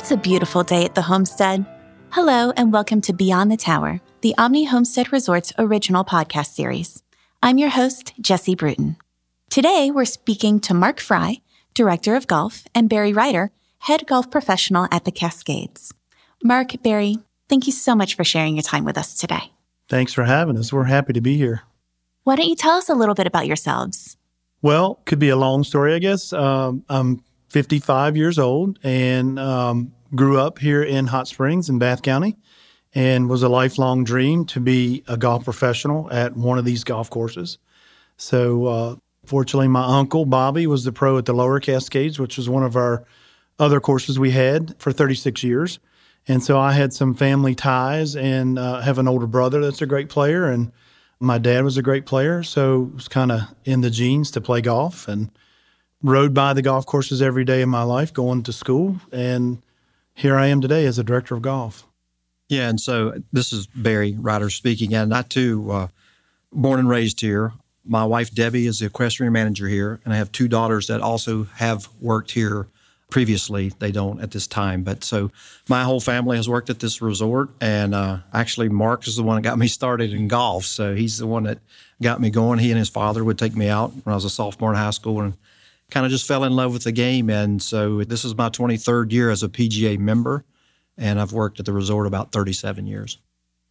It's 0.00 0.10
a 0.10 0.16
beautiful 0.16 0.62
day 0.62 0.86
at 0.86 0.94
the 0.94 1.02
homestead. 1.02 1.66
Hello, 2.08 2.52
and 2.56 2.72
welcome 2.72 3.02
to 3.02 3.12
Beyond 3.12 3.52
the 3.52 3.56
Tower, 3.58 4.00
the 4.22 4.34
Omni 4.38 4.64
Homestead 4.64 5.12
Resorts 5.12 5.52
original 5.58 6.06
podcast 6.06 6.54
series. 6.54 7.02
I'm 7.42 7.58
your 7.58 7.68
host, 7.68 8.14
Jesse 8.18 8.54
Bruton. 8.54 8.96
Today, 9.50 9.90
we're 9.90 10.06
speaking 10.06 10.58
to 10.60 10.72
Mark 10.72 11.00
Fry, 11.00 11.42
Director 11.74 12.16
of 12.16 12.26
Golf, 12.26 12.64
and 12.74 12.88
Barry 12.88 13.12
Ryder, 13.12 13.50
Head 13.80 14.06
Golf 14.06 14.30
Professional 14.30 14.88
at 14.90 15.04
the 15.04 15.12
Cascades. 15.12 15.92
Mark, 16.42 16.82
Barry, 16.82 17.18
thank 17.50 17.66
you 17.66 17.72
so 17.72 17.94
much 17.94 18.14
for 18.14 18.24
sharing 18.24 18.56
your 18.56 18.62
time 18.62 18.86
with 18.86 18.96
us 18.96 19.18
today. 19.18 19.52
Thanks 19.90 20.14
for 20.14 20.24
having 20.24 20.56
us. 20.56 20.72
We're 20.72 20.84
happy 20.84 21.12
to 21.12 21.20
be 21.20 21.36
here. 21.36 21.64
Why 22.24 22.36
don't 22.36 22.48
you 22.48 22.56
tell 22.56 22.78
us 22.78 22.88
a 22.88 22.94
little 22.94 23.14
bit 23.14 23.26
about 23.26 23.46
yourselves? 23.46 24.16
Well, 24.62 25.02
could 25.04 25.18
be 25.18 25.28
a 25.28 25.36
long 25.36 25.62
story, 25.62 25.92
I 25.92 25.98
guess. 25.98 26.32
Um, 26.32 26.84
I'm 26.88 27.22
55 27.50 28.16
years 28.16 28.38
old 28.38 28.78
and 28.82 29.38
um, 29.38 29.92
grew 30.14 30.38
up 30.38 30.58
here 30.58 30.82
in 30.82 31.06
Hot 31.08 31.28
Springs 31.28 31.68
in 31.68 31.78
Bath 31.78 32.02
County 32.02 32.36
and 32.94 33.28
was 33.28 33.42
a 33.42 33.48
lifelong 33.48 34.04
dream 34.04 34.44
to 34.46 34.60
be 34.60 35.04
a 35.06 35.16
golf 35.16 35.44
professional 35.44 36.10
at 36.12 36.36
one 36.36 36.58
of 36.58 36.64
these 36.64 36.84
golf 36.84 37.10
courses. 37.10 37.58
So, 38.16 38.66
uh, 38.66 38.96
fortunately, 39.24 39.68
my 39.68 39.98
uncle 39.98 40.24
Bobby 40.24 40.66
was 40.66 40.84
the 40.84 40.92
pro 40.92 41.18
at 41.18 41.26
the 41.26 41.32
Lower 41.32 41.60
Cascades, 41.60 42.18
which 42.18 42.36
was 42.36 42.48
one 42.48 42.62
of 42.62 42.76
our 42.76 43.04
other 43.58 43.80
courses 43.80 44.18
we 44.18 44.30
had 44.30 44.74
for 44.78 44.92
36 44.92 45.42
years. 45.42 45.78
And 46.26 46.42
so 46.42 46.58
I 46.58 46.72
had 46.72 46.92
some 46.92 47.14
family 47.14 47.54
ties 47.54 48.16
and 48.16 48.58
uh, 48.58 48.80
have 48.80 48.98
an 48.98 49.08
older 49.08 49.26
brother 49.26 49.60
that's 49.60 49.82
a 49.82 49.86
great 49.86 50.08
player. 50.08 50.46
And 50.46 50.72
my 51.18 51.38
dad 51.38 51.64
was 51.64 51.76
a 51.76 51.82
great 51.82 52.06
player. 52.06 52.42
So 52.42 52.84
it 52.84 52.94
was 52.94 53.08
kind 53.08 53.32
of 53.32 53.42
in 53.64 53.80
the 53.80 53.90
genes 53.90 54.30
to 54.32 54.40
play 54.40 54.60
golf. 54.60 55.08
And 55.08 55.30
rode 56.02 56.34
by 56.34 56.52
the 56.52 56.62
golf 56.62 56.86
courses 56.86 57.20
every 57.20 57.44
day 57.44 57.62
of 57.62 57.68
my 57.68 57.82
life 57.82 58.12
going 58.12 58.42
to 58.44 58.52
school. 58.52 59.00
And 59.12 59.62
here 60.14 60.36
I 60.36 60.46
am 60.46 60.60
today 60.60 60.86
as 60.86 60.98
a 60.98 61.04
director 61.04 61.34
of 61.34 61.42
golf. 61.42 61.86
Yeah, 62.48 62.68
and 62.68 62.80
so 62.80 63.22
this 63.32 63.52
is 63.52 63.66
Barry 63.68 64.16
Ryder 64.18 64.50
speaking. 64.50 64.92
And 64.94 65.14
I 65.14 65.22
too, 65.22 65.70
uh, 65.70 65.88
born 66.52 66.80
and 66.80 66.88
raised 66.88 67.20
here. 67.20 67.52
My 67.84 68.04
wife 68.04 68.34
Debbie 68.34 68.66
is 68.66 68.80
the 68.80 68.86
equestrian 68.86 69.32
manager 69.32 69.68
here, 69.68 70.00
and 70.04 70.12
I 70.12 70.16
have 70.16 70.32
two 70.32 70.48
daughters 70.48 70.88
that 70.88 71.00
also 71.00 71.44
have 71.54 71.88
worked 72.00 72.32
here 72.32 72.66
previously. 73.08 73.72
They 73.78 73.90
don't 73.90 74.20
at 74.20 74.32
this 74.32 74.46
time, 74.46 74.82
but 74.82 75.02
so 75.02 75.30
my 75.68 75.84
whole 75.84 76.00
family 76.00 76.36
has 76.36 76.48
worked 76.48 76.70
at 76.70 76.80
this 76.80 77.00
resort. 77.00 77.50
And 77.60 77.94
uh, 77.94 78.18
actually, 78.32 78.68
Mark 78.68 79.06
is 79.06 79.16
the 79.16 79.22
one 79.22 79.36
that 79.36 79.48
got 79.48 79.58
me 79.58 79.66
started 79.66 80.12
in 80.12 80.28
golf. 80.28 80.64
So 80.64 80.94
he's 80.94 81.18
the 81.18 81.26
one 81.26 81.44
that 81.44 81.58
got 82.02 82.20
me 82.20 82.30
going. 82.30 82.58
He 82.58 82.70
and 82.70 82.78
his 82.78 82.88
father 82.88 83.24
would 83.24 83.38
take 83.38 83.56
me 83.56 83.68
out 83.68 83.92
when 84.04 84.12
I 84.12 84.14
was 84.14 84.24
a 84.24 84.30
sophomore 84.30 84.70
in 84.70 84.76
high 84.76 84.90
school, 84.90 85.20
and 85.20 85.34
kind 85.90 86.06
of 86.06 86.12
just 86.12 86.26
fell 86.26 86.44
in 86.44 86.54
love 86.54 86.72
with 86.72 86.84
the 86.84 86.92
game. 86.92 87.30
And 87.30 87.62
so 87.62 88.04
this 88.04 88.24
is 88.24 88.36
my 88.36 88.48
23rd 88.48 89.12
year 89.12 89.30
as 89.30 89.42
a 89.42 89.48
PGA 89.48 89.98
member, 89.98 90.44
and 90.96 91.20
I've 91.20 91.32
worked 91.32 91.60
at 91.60 91.66
the 91.66 91.72
resort 91.72 92.06
about 92.06 92.32
37 92.32 92.86
years. 92.86 93.18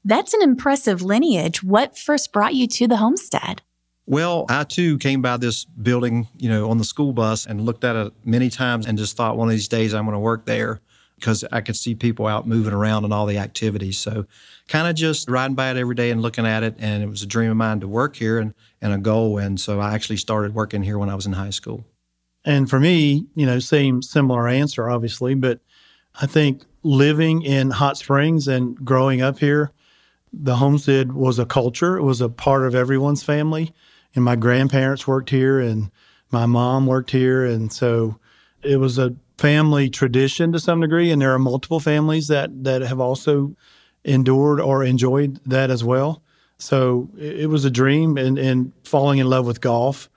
That's 0.05 0.33
an 0.33 0.41
impressive 0.41 1.01
lineage. 1.01 1.63
What 1.63 1.97
first 1.97 2.31
brought 2.31 2.55
you 2.55 2.67
to 2.67 2.87
the 2.87 2.97
homestead? 2.97 3.61
Well, 4.05 4.45
I 4.49 4.63
too 4.63 4.97
came 4.97 5.21
by 5.21 5.37
this 5.37 5.65
building, 5.65 6.27
you 6.37 6.49
know, 6.49 6.71
on 6.71 6.79
the 6.79 6.83
school 6.83 7.13
bus 7.13 7.45
and 7.45 7.61
looked 7.61 7.83
at 7.83 7.95
it 7.95 8.13
many 8.25 8.49
times 8.49 8.87
and 8.87 8.97
just 8.97 9.15
thought 9.15 9.37
one 9.37 9.49
of 9.49 9.51
these 9.51 9.67
days 9.67 9.93
I'm 9.93 10.05
going 10.05 10.15
to 10.15 10.19
work 10.19 10.45
there 10.45 10.81
because 11.19 11.43
I 11.51 11.61
could 11.61 11.75
see 11.75 11.93
people 11.93 12.25
out 12.25 12.47
moving 12.47 12.73
around 12.73 13.03
and 13.03 13.13
all 13.13 13.25
the 13.25 13.37
activities. 13.37 13.99
So 13.99 14.25
kind 14.67 14.87
of 14.87 14.95
just 14.95 15.29
riding 15.29 15.55
by 15.55 15.69
it 15.69 15.77
every 15.77 15.95
day 15.95 16.09
and 16.11 16.21
looking 16.21 16.47
at 16.47 16.63
it. 16.63 16.75
And 16.79 17.03
it 17.03 17.07
was 17.07 17.21
a 17.21 17.27
dream 17.27 17.51
of 17.51 17.57
mine 17.57 17.81
to 17.81 17.87
work 17.87 18.15
here 18.15 18.39
and, 18.39 18.53
and 18.81 18.93
a 18.93 18.97
goal. 18.97 19.37
And 19.37 19.59
so 19.59 19.79
I 19.79 19.93
actually 19.93 20.17
started 20.17 20.55
working 20.55 20.81
here 20.81 20.97
when 20.97 21.09
I 21.09 21.15
was 21.15 21.25
in 21.25 21.33
high 21.33 21.49
school. 21.49 21.85
And 22.49 22.67
for 22.67 22.79
me, 22.79 23.27
you 23.35 23.45
know, 23.45 23.59
same 23.59 24.01
similar 24.01 24.47
answer, 24.47 24.89
obviously, 24.89 25.35
but 25.35 25.59
I 26.19 26.25
think 26.25 26.63
living 26.81 27.43
in 27.43 27.69
Hot 27.69 27.95
Springs 27.95 28.47
and 28.47 28.75
growing 28.83 29.21
up 29.21 29.37
here, 29.37 29.71
the 30.33 30.55
homestead 30.55 31.11
was 31.11 31.37
a 31.37 31.45
culture. 31.45 31.95
It 31.95 32.01
was 32.01 32.21
a 32.21 32.27
part 32.27 32.65
of 32.65 32.73
everyone's 32.73 33.21
family. 33.21 33.71
And 34.15 34.25
my 34.25 34.35
grandparents 34.35 35.05
worked 35.05 35.29
here 35.29 35.59
and 35.59 35.91
my 36.31 36.47
mom 36.47 36.87
worked 36.87 37.11
here. 37.11 37.45
And 37.45 37.71
so 37.71 38.17
it 38.63 38.77
was 38.77 38.97
a 38.97 39.15
family 39.37 39.87
tradition 39.87 40.51
to 40.53 40.59
some 40.59 40.81
degree. 40.81 41.11
And 41.11 41.21
there 41.21 41.35
are 41.35 41.39
multiple 41.39 41.79
families 41.79 42.29
that, 42.29 42.63
that 42.63 42.81
have 42.81 42.99
also 42.99 43.55
endured 44.03 44.59
or 44.59 44.83
enjoyed 44.83 45.39
that 45.45 45.69
as 45.69 45.83
well. 45.83 46.23
So 46.57 47.11
it, 47.15 47.47
was 47.47 47.63
a 47.63 47.69
dream 47.69 48.17
and, 48.17 48.39
and 48.39 48.73
falling 48.85 49.19
in 49.19 49.29
love 49.29 49.45
with 49.45 49.61
golf 49.61 50.09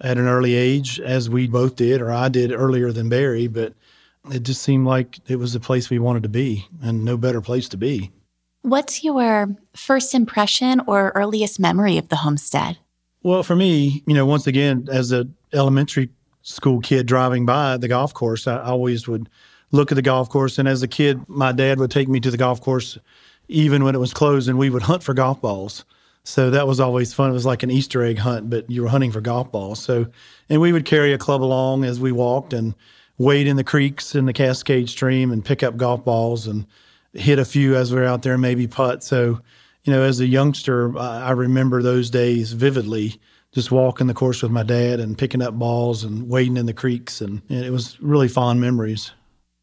at 0.00 0.18
an 0.18 0.26
early 0.26 0.54
age, 0.54 1.00
as 1.00 1.30
we 1.30 1.46
both 1.46 1.76
did, 1.76 2.00
or 2.00 2.12
I 2.12 2.28
did 2.28 2.52
earlier 2.52 2.92
than 2.92 3.08
Barry, 3.08 3.46
but 3.46 3.72
it 4.30 4.42
just 4.42 4.62
seemed 4.62 4.86
like 4.86 5.18
it 5.28 5.36
was 5.36 5.52
the 5.52 5.60
place 5.60 5.88
we 5.88 5.98
wanted 5.98 6.22
to 6.24 6.28
be 6.28 6.66
and 6.82 7.04
no 7.04 7.16
better 7.16 7.40
place 7.40 7.68
to 7.70 7.76
be. 7.76 8.10
What's 8.62 9.04
your 9.04 9.54
first 9.74 10.14
impression 10.14 10.80
or 10.86 11.12
earliest 11.14 11.60
memory 11.60 11.98
of 11.98 12.08
the 12.08 12.16
homestead? 12.16 12.78
Well, 13.22 13.42
for 13.42 13.56
me, 13.56 14.02
you 14.06 14.14
know, 14.14 14.26
once 14.26 14.46
again, 14.46 14.88
as 14.90 15.12
a 15.12 15.28
elementary 15.52 16.10
school 16.42 16.80
kid 16.80 17.06
driving 17.06 17.46
by 17.46 17.76
the 17.76 17.88
golf 17.88 18.12
course, 18.12 18.46
I 18.46 18.60
always 18.60 19.06
would 19.08 19.28
look 19.70 19.92
at 19.92 19.94
the 19.96 20.02
golf 20.02 20.28
course. 20.28 20.58
And 20.58 20.68
as 20.68 20.82
a 20.82 20.88
kid, 20.88 21.28
my 21.28 21.52
dad 21.52 21.78
would 21.78 21.90
take 21.90 22.08
me 22.08 22.20
to 22.20 22.30
the 22.30 22.36
golf 22.36 22.60
course 22.60 22.98
even 23.48 23.84
when 23.84 23.94
it 23.94 23.98
was 23.98 24.12
closed, 24.12 24.48
and 24.48 24.58
we 24.58 24.70
would 24.70 24.82
hunt 24.82 25.02
for 25.02 25.14
golf 25.14 25.40
balls. 25.40 25.84
So 26.26 26.50
that 26.50 26.66
was 26.66 26.80
always 26.80 27.14
fun. 27.14 27.30
It 27.30 27.34
was 27.34 27.46
like 27.46 27.62
an 27.62 27.70
Easter 27.70 28.02
egg 28.02 28.18
hunt, 28.18 28.50
but 28.50 28.68
you 28.68 28.82
were 28.82 28.88
hunting 28.88 29.12
for 29.12 29.20
golf 29.20 29.52
balls. 29.52 29.80
So, 29.80 30.08
and 30.48 30.60
we 30.60 30.72
would 30.72 30.84
carry 30.84 31.12
a 31.12 31.18
club 31.18 31.40
along 31.40 31.84
as 31.84 32.00
we 32.00 32.10
walked 32.10 32.52
and 32.52 32.74
wade 33.16 33.46
in 33.46 33.54
the 33.54 33.62
creeks 33.62 34.16
in 34.16 34.26
the 34.26 34.32
Cascade 34.32 34.88
Stream 34.88 35.30
and 35.30 35.44
pick 35.44 35.62
up 35.62 35.76
golf 35.76 36.04
balls 36.04 36.48
and 36.48 36.66
hit 37.12 37.38
a 37.38 37.44
few 37.44 37.76
as 37.76 37.92
we 37.92 38.00
were 38.00 38.06
out 38.06 38.22
there, 38.22 38.36
maybe 38.36 38.66
putt. 38.66 39.04
So, 39.04 39.40
you 39.84 39.92
know, 39.92 40.02
as 40.02 40.18
a 40.18 40.26
youngster, 40.26 40.98
I 40.98 41.30
remember 41.30 41.80
those 41.80 42.10
days 42.10 42.52
vividly. 42.52 43.20
Just 43.52 43.70
walking 43.70 44.08
the 44.08 44.12
course 44.12 44.42
with 44.42 44.50
my 44.50 44.64
dad 44.64 44.98
and 44.98 45.16
picking 45.16 45.40
up 45.40 45.54
balls 45.54 46.02
and 46.02 46.28
wading 46.28 46.56
in 46.56 46.66
the 46.66 46.74
creeks, 46.74 47.20
and, 47.20 47.40
and 47.48 47.64
it 47.64 47.70
was 47.70 47.98
really 48.02 48.28
fond 48.28 48.60
memories. 48.60 49.12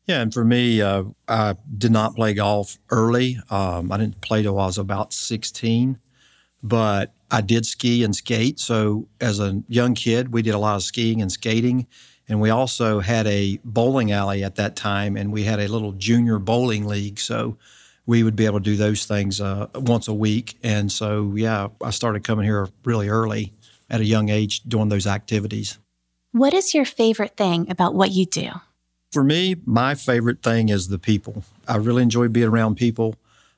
Yeah, 0.06 0.22
and 0.22 0.34
for 0.34 0.46
me, 0.46 0.82
uh, 0.82 1.04
I 1.28 1.56
did 1.78 1.92
not 1.92 2.16
play 2.16 2.34
golf 2.34 2.80
early. 2.90 3.38
Um, 3.50 3.92
I 3.92 3.98
didn't 3.98 4.22
play 4.22 4.42
till 4.42 4.58
I 4.58 4.66
was 4.66 4.78
about 4.78 5.12
16 5.12 6.00
but 6.64 7.14
I 7.30 7.42
did 7.42 7.66
ski 7.66 8.04
and 8.04 8.16
skate. 8.16 8.60
So 8.60 9.08
as 9.20 9.40
a 9.40 9.62
young 9.68 9.94
kid, 9.96 10.34
we 10.34 10.42
did 10.42 10.56
a 10.56 10.58
lot 10.58 10.78
of 10.78 10.84
skiing 10.84 11.22
and 11.22 11.32
skating. 11.32 11.88
And 12.30 12.40
we 12.40 12.50
also 12.50 13.02
had 13.02 13.28
a 13.28 13.60
bowling 13.66 14.12
alley 14.14 14.44
at 14.46 14.56
that 14.56 14.78
time, 14.78 15.18
and 15.18 15.34
we 15.34 15.44
had 15.44 15.60
a 15.60 15.68
little 15.68 15.92
junior 15.92 16.40
bowling 16.40 16.86
league. 16.86 17.20
So 17.20 17.58
we 18.06 18.24
would 18.24 18.36
be 18.36 18.46
able 18.46 18.60
to 18.60 18.64
do 18.64 18.78
those 18.78 19.06
things 19.06 19.42
uh, 19.42 19.68
once 19.76 20.08
a 20.08 20.14
week. 20.14 20.58
And 20.64 20.92
so, 20.92 21.34
yeah, 21.36 21.68
I 21.84 21.90
started 21.90 22.24
coming 22.24 22.46
here 22.46 22.70
really 22.86 23.10
early 23.10 23.54
at 23.90 24.00
a 24.00 24.06
young 24.06 24.30
age 24.30 24.62
doing 24.64 24.90
those 24.90 25.06
activities. 25.06 25.78
What 26.32 26.54
is 26.54 26.74
your 26.74 26.86
favorite 26.86 27.36
thing 27.36 27.70
about 27.70 27.94
what 27.94 28.12
you 28.12 28.26
do? 28.26 28.50
For 29.12 29.24
me, 29.24 29.58
my 29.66 29.94
favorite 29.94 30.42
thing 30.42 30.70
is 30.70 30.88
the 30.88 30.98
people. 30.98 31.44
I 31.68 31.76
really 31.76 32.02
enjoy 32.02 32.30
being 32.30 32.48
around 32.48 32.76
people. 32.76 33.16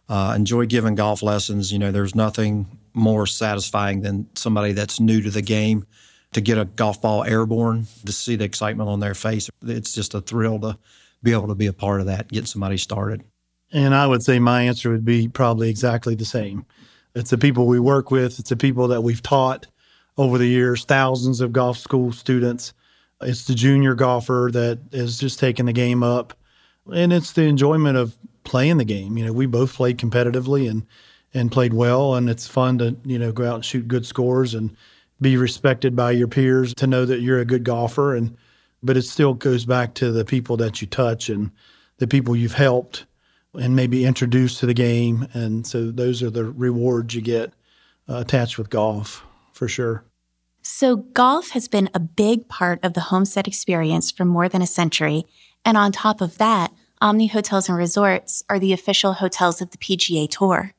Uh, 0.10 0.34
enjoy 0.36 0.66
giving 0.66 0.96
golf 0.96 1.24
lessons. 1.24 1.72
You 1.72 1.80
know, 1.80 1.92
there's 1.92 2.14
nothing 2.14 2.68
more 2.96 3.28
satisfying 3.28 4.02
than 4.02 4.28
somebody 4.36 4.74
that's 4.74 5.00
new 5.00 5.22
to 5.22 5.30
the 5.30 5.42
game 5.42 5.86
to 6.34 6.42
get 6.42 6.58
a 6.58 6.66
golf 6.66 7.02
ball 7.02 7.24
airborne, 7.24 7.88
to 8.06 8.12
see 8.12 8.36
the 8.36 8.44
excitement 8.44 8.90
on 8.90 9.00
their 9.00 9.14
face. 9.14 9.50
It's 9.64 9.94
just 9.94 10.14
a 10.14 10.22
thrill 10.22 10.60
to 10.60 10.78
be 11.24 11.32
able 11.32 11.48
to 11.48 11.56
be 11.56 11.68
a 11.68 11.74
part 11.74 12.02
of 12.02 12.08
that, 12.08 12.30
get 12.30 12.48
somebody 12.48 12.78
started. 12.78 13.24
And 13.72 13.96
I 13.96 14.08
would 14.08 14.24
say 14.24 14.40
my 14.40 14.64
answer 14.64 14.92
would 14.92 15.06
be 15.06 15.28
probably 15.28 15.70
exactly 15.70 16.16
the 16.16 16.26
same. 16.26 16.66
It's 17.16 17.30
the 17.30 17.38
people 17.38 17.68
we 17.68 17.80
work 17.80 18.12
with, 18.12 18.40
it's 18.40 18.50
the 18.50 18.58
people 18.58 18.88
that 18.90 19.02
we've 19.02 19.22
taught 19.22 19.68
over 20.18 20.38
the 20.38 20.46
years, 20.46 20.86
thousands 20.86 21.42
of 21.42 21.52
golf 21.52 21.78
school 21.78 22.12
students. 22.12 22.74
It's 23.22 23.46
the 23.46 23.56
junior 23.56 23.96
golfer 23.96 24.50
that 24.54 24.80
is 24.92 25.18
just 25.18 25.40
taking 25.40 25.66
the 25.66 25.74
game 25.74 26.04
up. 26.04 26.38
And 26.94 27.12
it's 27.12 27.32
the 27.32 27.44
enjoyment 27.44 27.98
of 27.98 28.18
playing 28.44 28.78
the 28.78 28.86
game. 28.86 29.18
You 29.18 29.26
know, 29.26 29.34
we 29.34 29.46
both 29.46 29.74
played 29.74 29.98
competitively 29.98 30.70
and 30.70 30.86
and 31.36 31.52
played 31.52 31.74
well. 31.74 32.16
And 32.16 32.30
it's 32.30 32.48
fun 32.48 32.80
to, 32.80 32.96
you 33.04 33.20
know, 33.20 33.32
go 33.32 33.48
out 33.48 33.56
and 33.56 33.66
shoot 33.66 33.88
good 33.88 34.06
scores 34.06 34.54
and 34.54 34.76
be 35.22 35.38
respected 35.38 35.96
by 35.96 36.12
your 36.12 36.28
peers 36.28 36.74
to 36.76 36.88
know 36.88 37.06
that 37.06 37.22
you're 37.22 37.40
a 37.40 37.46
good 37.46 37.64
golfer. 37.64 38.16
And, 38.16 38.36
but 38.82 38.98
it 38.98 39.04
still 39.04 39.34
goes 39.34 39.66
back 39.66 39.94
to 39.96 40.12
the 40.12 40.26
people 40.26 40.58
that 40.58 40.82
you 40.82 40.88
touch 40.88 41.30
and 41.30 41.52
the 41.98 42.08
people 42.08 42.36
you've 42.36 42.54
helped 42.54 43.06
and 43.54 43.76
maybe 43.76 44.06
introduced 44.06 44.60
to 44.60 44.66
the 44.66 44.74
game. 44.74 45.28
And 45.34 45.66
so 45.66 45.92
those 45.92 46.24
are 46.24 46.30
the 46.30 46.46
rewards 46.46 47.14
you 47.14 47.22
get 47.22 47.54
uh, 48.10 48.18
attached 48.18 48.58
with 48.58 48.70
golf 48.70 49.24
for 49.54 49.68
sure. 49.68 50.04
So, 50.62 50.96
golf 50.96 51.50
has 51.52 51.68
been 51.68 51.92
a 51.94 52.00
big 52.00 52.50
part 52.50 52.84
of 52.84 52.94
the 52.94 53.02
homestead 53.02 53.48
experience 53.48 54.10
for 54.10 54.26
more 54.26 54.50
than 54.50 54.64
a 54.64 54.68
century. 54.68 55.26
And 55.64 55.78
on 55.78 55.92
top 55.92 56.22
of 56.22 56.40
that, 56.40 56.74
Omni 57.02 57.28
Hotels 57.28 57.70
and 57.70 57.78
Resorts 57.78 58.44
are 58.50 58.58
the 58.58 58.74
official 58.74 59.14
hotels 59.14 59.62
of 59.62 59.70
the 59.70 59.78
PGA 59.78 60.28
Tour. 60.28 60.75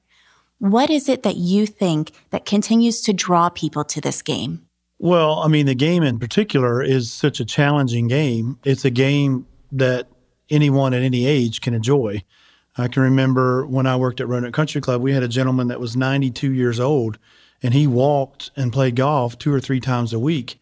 What 0.59 0.91
is 0.91 1.09
it 1.09 1.23
that 1.23 1.37
you 1.37 1.67
think 1.67 2.13
that 2.31 2.47
continues 2.47 3.03
to 3.03 3.13
draw 3.13 3.49
people 3.49 3.85
to 3.85 4.01
this 4.01 4.23
game? 4.23 4.67
Well, 4.99 5.41
I 5.41 5.49
mean, 5.49 5.67
the 5.67 5.75
game 5.75 6.03
in 6.03 6.19
particular 6.19 6.83
is 6.83 7.11
such 7.11 7.41
a 7.41 7.45
challenging 7.45 8.09
game. 8.09 8.59
It's 8.65 8.85
a 8.85 8.91
game 8.91 9.47
that 9.73 10.09
anyone 10.49 10.95
at 10.95 11.03
any 11.03 11.27
age 11.27 11.61
can 11.61 11.75
enjoy. 11.75 12.23
I 12.79 12.89
can 12.89 13.03
remember 13.03 13.67
when 13.67 13.87
I 13.87 13.97
worked 13.97 14.21
at 14.21 14.29
Roanoke 14.29 14.55
Country 14.55 14.81
Club, 14.81 15.03
we 15.03 15.13
had 15.13 15.23
a 15.23 15.29
gentleman 15.29 15.69
that 15.69 15.81
was 15.81 15.97
92 15.97 16.53
years 16.53 16.81
old 16.81 17.19
and 17.63 17.75
he 17.75 17.87
walked 17.87 18.51
and 18.57 18.73
played 18.73 18.97
golf 18.97 19.39
two 19.39 19.53
or 19.53 19.61
three 19.61 19.81
times 19.81 20.13
a 20.13 20.19
week. 20.19 20.61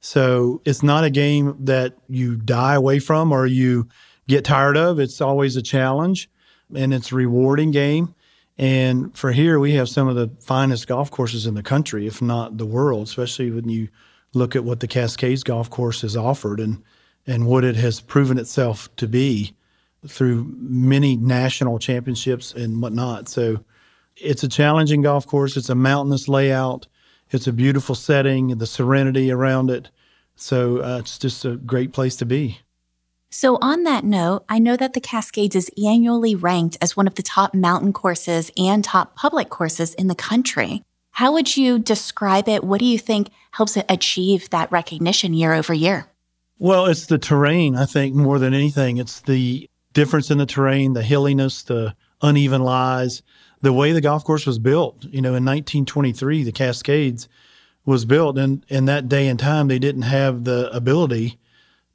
So 0.00 0.60
it's 0.64 0.82
not 0.82 1.04
a 1.04 1.10
game 1.10 1.56
that 1.64 1.94
you 2.08 2.36
die 2.36 2.74
away 2.74 2.98
from 2.98 3.32
or 3.32 3.46
you 3.46 3.88
get 4.28 4.44
tired 4.44 4.76
of. 4.76 5.00
It's 5.00 5.20
always 5.20 5.56
a 5.56 5.62
challenge 5.62 6.28
and 6.74 6.92
it's 6.94 7.12
a 7.12 7.16
rewarding 7.16 7.70
game. 7.70 8.14
And 8.58 9.16
for 9.16 9.32
here, 9.32 9.58
we 9.58 9.74
have 9.74 9.88
some 9.88 10.08
of 10.08 10.16
the 10.16 10.30
finest 10.40 10.86
golf 10.86 11.10
courses 11.10 11.46
in 11.46 11.54
the 11.54 11.62
country, 11.62 12.06
if 12.06 12.22
not 12.22 12.56
the 12.56 12.66
world, 12.66 13.06
especially 13.06 13.50
when 13.50 13.68
you 13.68 13.88
look 14.32 14.56
at 14.56 14.64
what 14.64 14.80
the 14.80 14.88
Cascades 14.88 15.42
Golf 15.42 15.68
Course 15.68 16.00
has 16.02 16.16
offered 16.16 16.60
and, 16.60 16.82
and 17.26 17.46
what 17.46 17.64
it 17.64 17.76
has 17.76 18.00
proven 18.00 18.38
itself 18.38 18.94
to 18.96 19.06
be 19.06 19.54
through 20.06 20.46
many 20.58 21.16
national 21.16 21.78
championships 21.78 22.52
and 22.54 22.80
whatnot. 22.80 23.28
So 23.28 23.64
it's 24.16 24.42
a 24.42 24.48
challenging 24.48 25.02
golf 25.02 25.26
course. 25.26 25.56
It's 25.56 25.68
a 25.68 25.74
mountainous 25.74 26.28
layout. 26.28 26.86
It's 27.30 27.46
a 27.46 27.52
beautiful 27.52 27.94
setting, 27.94 28.48
the 28.48 28.66
serenity 28.66 29.30
around 29.30 29.70
it. 29.70 29.90
So 30.36 30.82
uh, 30.82 30.98
it's 31.00 31.18
just 31.18 31.44
a 31.44 31.56
great 31.56 31.92
place 31.92 32.16
to 32.16 32.26
be. 32.26 32.60
So, 33.30 33.58
on 33.60 33.82
that 33.82 34.04
note, 34.04 34.44
I 34.48 34.58
know 34.58 34.76
that 34.76 34.92
the 34.92 35.00
Cascades 35.00 35.56
is 35.56 35.70
annually 35.84 36.34
ranked 36.34 36.78
as 36.80 36.96
one 36.96 37.06
of 37.06 37.16
the 37.16 37.22
top 37.22 37.54
mountain 37.54 37.92
courses 37.92 38.50
and 38.56 38.84
top 38.84 39.16
public 39.16 39.50
courses 39.50 39.94
in 39.94 40.06
the 40.06 40.14
country. 40.14 40.82
How 41.10 41.32
would 41.32 41.56
you 41.56 41.78
describe 41.78 42.48
it? 42.48 42.62
What 42.62 42.78
do 42.78 42.84
you 42.84 42.98
think 42.98 43.30
helps 43.52 43.76
it 43.76 43.86
achieve 43.88 44.50
that 44.50 44.70
recognition 44.70 45.34
year 45.34 45.54
over 45.54 45.74
year? 45.74 46.06
Well, 46.58 46.86
it's 46.86 47.06
the 47.06 47.18
terrain, 47.18 47.74
I 47.74 47.84
think, 47.84 48.14
more 48.14 48.38
than 48.38 48.54
anything. 48.54 48.98
It's 48.98 49.20
the 49.20 49.68
difference 49.92 50.30
in 50.30 50.38
the 50.38 50.46
terrain, 50.46 50.92
the 50.92 51.02
hilliness, 51.02 51.62
the 51.64 51.94
uneven 52.22 52.62
lies, 52.62 53.22
the 53.60 53.72
way 53.72 53.92
the 53.92 54.00
golf 54.00 54.24
course 54.24 54.46
was 54.46 54.58
built. 54.58 55.04
You 55.04 55.20
know, 55.20 55.30
in 55.30 55.44
1923, 55.44 56.44
the 56.44 56.52
Cascades 56.52 57.28
was 57.84 58.04
built, 58.04 58.38
and 58.38 58.64
in 58.68 58.84
that 58.86 59.08
day 59.08 59.28
and 59.28 59.38
time, 59.38 59.68
they 59.68 59.78
didn't 59.78 60.02
have 60.02 60.44
the 60.44 60.70
ability 60.70 61.38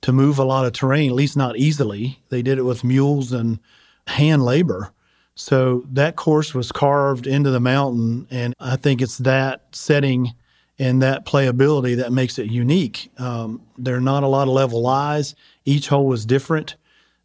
to 0.01 0.11
move 0.11 0.39
a 0.39 0.43
lot 0.43 0.65
of 0.65 0.73
terrain, 0.73 1.09
at 1.09 1.15
least 1.15 1.37
not 1.37 1.57
easily. 1.57 2.19
They 2.29 2.41
did 2.41 2.57
it 2.57 2.63
with 2.63 2.83
mules 2.83 3.31
and 3.31 3.59
hand 4.07 4.43
labor. 4.43 4.91
So 5.35 5.85
that 5.91 6.15
course 6.15 6.53
was 6.53 6.71
carved 6.71 7.27
into 7.27 7.51
the 7.51 7.59
mountain, 7.59 8.27
and 8.29 8.53
I 8.59 8.75
think 8.75 9.01
it's 9.01 9.19
that 9.19 9.63
setting 9.71 10.33
and 10.79 11.01
that 11.01 11.25
playability 11.25 11.95
that 11.97 12.11
makes 12.11 12.39
it 12.39 12.49
unique. 12.49 13.11
Um, 13.17 13.61
there 13.77 13.95
are 13.95 14.01
not 14.01 14.23
a 14.23 14.27
lot 14.27 14.47
of 14.47 14.53
level 14.53 14.81
lies. 14.81 15.35
Each 15.63 15.87
hole 15.87 16.07
was 16.07 16.25
different. 16.25 16.75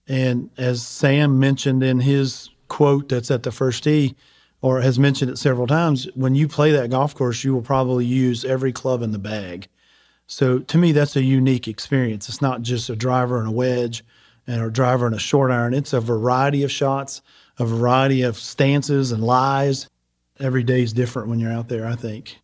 And 0.08 0.50
as 0.58 0.86
Sam 0.86 1.40
mentioned 1.40 1.82
in 1.82 1.98
his 1.98 2.50
quote 2.68 3.08
that's 3.08 3.30
at 3.30 3.42
the 3.42 3.50
first 3.50 3.84
tee, 3.84 4.14
or 4.60 4.80
has 4.80 4.98
mentioned 4.98 5.30
it 5.30 5.38
several 5.38 5.66
times, 5.66 6.08
when 6.14 6.34
you 6.34 6.48
play 6.48 6.70
that 6.72 6.90
golf 6.90 7.14
course, 7.14 7.44
you 7.44 7.54
will 7.54 7.62
probably 7.62 8.04
use 8.04 8.44
every 8.44 8.72
club 8.72 9.02
in 9.02 9.12
the 9.12 9.18
bag. 9.18 9.68
So 10.26 10.58
to 10.58 10.78
me, 10.78 10.92
that's 10.92 11.16
a 11.16 11.22
unique 11.22 11.68
experience. 11.68 12.28
It's 12.28 12.42
not 12.42 12.62
just 12.62 12.90
a 12.90 12.96
driver 12.96 13.38
and 13.38 13.48
a 13.48 13.52
wedge 13.52 14.04
and 14.46 14.62
a 14.62 14.70
driver 14.70 15.06
and 15.06 15.14
a 15.14 15.20
short 15.20 15.50
iron. 15.50 15.74
It's 15.74 15.92
a 15.92 16.00
variety 16.00 16.62
of 16.62 16.70
shots, 16.70 17.22
a 17.58 17.64
variety 17.64 18.22
of 18.22 18.36
stances 18.36 19.12
and 19.12 19.22
lies. 19.22 19.88
Every 20.38 20.62
day 20.62 20.82
is 20.82 20.92
different 20.92 21.28
when 21.28 21.40
you're 21.40 21.52
out 21.52 21.68
there, 21.68 21.86
I 21.86 21.94
think. 21.94 22.38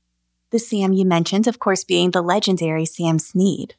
The 0.50 0.58
Sam 0.58 0.92
you 0.92 1.04
mentioned, 1.04 1.46
of 1.46 1.58
course, 1.58 1.84
being 1.84 2.10
the 2.10 2.22
legendary 2.22 2.84
Sam 2.84 3.18
Snead. 3.18 3.74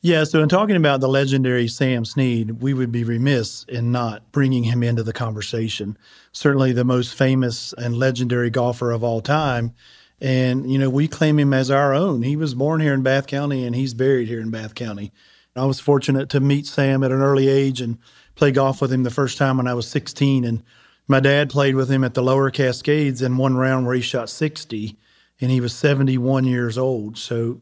Yeah, 0.00 0.24
so 0.24 0.42
in 0.42 0.50
talking 0.50 0.76
about 0.76 1.00
the 1.00 1.08
legendary 1.08 1.66
Sam 1.66 2.04
Snead, 2.04 2.60
we 2.62 2.74
would 2.74 2.92
be 2.92 3.04
remiss 3.04 3.64
in 3.64 3.90
not 3.90 4.30
bringing 4.32 4.64
him 4.64 4.82
into 4.82 5.02
the 5.02 5.14
conversation. 5.14 5.96
Certainly 6.30 6.72
the 6.72 6.84
most 6.84 7.14
famous 7.14 7.72
and 7.78 7.96
legendary 7.96 8.50
golfer 8.50 8.90
of 8.90 9.02
all 9.02 9.22
time. 9.22 9.72
And, 10.20 10.70
you 10.70 10.78
know, 10.78 10.88
we 10.88 11.08
claim 11.08 11.38
him 11.38 11.52
as 11.52 11.70
our 11.70 11.92
own. 11.92 12.22
He 12.22 12.36
was 12.36 12.54
born 12.54 12.80
here 12.80 12.94
in 12.94 13.02
Bath 13.02 13.26
County 13.26 13.64
and 13.64 13.74
he's 13.74 13.94
buried 13.94 14.28
here 14.28 14.40
in 14.40 14.50
Bath 14.50 14.74
County. 14.74 15.12
I 15.56 15.66
was 15.66 15.80
fortunate 15.80 16.28
to 16.30 16.40
meet 16.40 16.66
Sam 16.66 17.04
at 17.04 17.12
an 17.12 17.20
early 17.20 17.48
age 17.48 17.80
and 17.80 17.98
play 18.34 18.50
golf 18.50 18.80
with 18.80 18.92
him 18.92 19.02
the 19.02 19.10
first 19.10 19.38
time 19.38 19.56
when 19.56 19.68
I 19.68 19.74
was 19.74 19.86
16. 19.88 20.44
And 20.44 20.62
my 21.06 21.20
dad 21.20 21.50
played 21.50 21.74
with 21.74 21.90
him 21.90 22.04
at 22.04 22.14
the 22.14 22.22
Lower 22.22 22.50
Cascades 22.50 23.22
in 23.22 23.36
one 23.36 23.56
round 23.56 23.86
where 23.86 23.94
he 23.94 24.00
shot 24.00 24.30
60 24.30 24.96
and 25.40 25.50
he 25.50 25.60
was 25.60 25.74
71 25.74 26.44
years 26.44 26.78
old. 26.78 27.18
So 27.18 27.60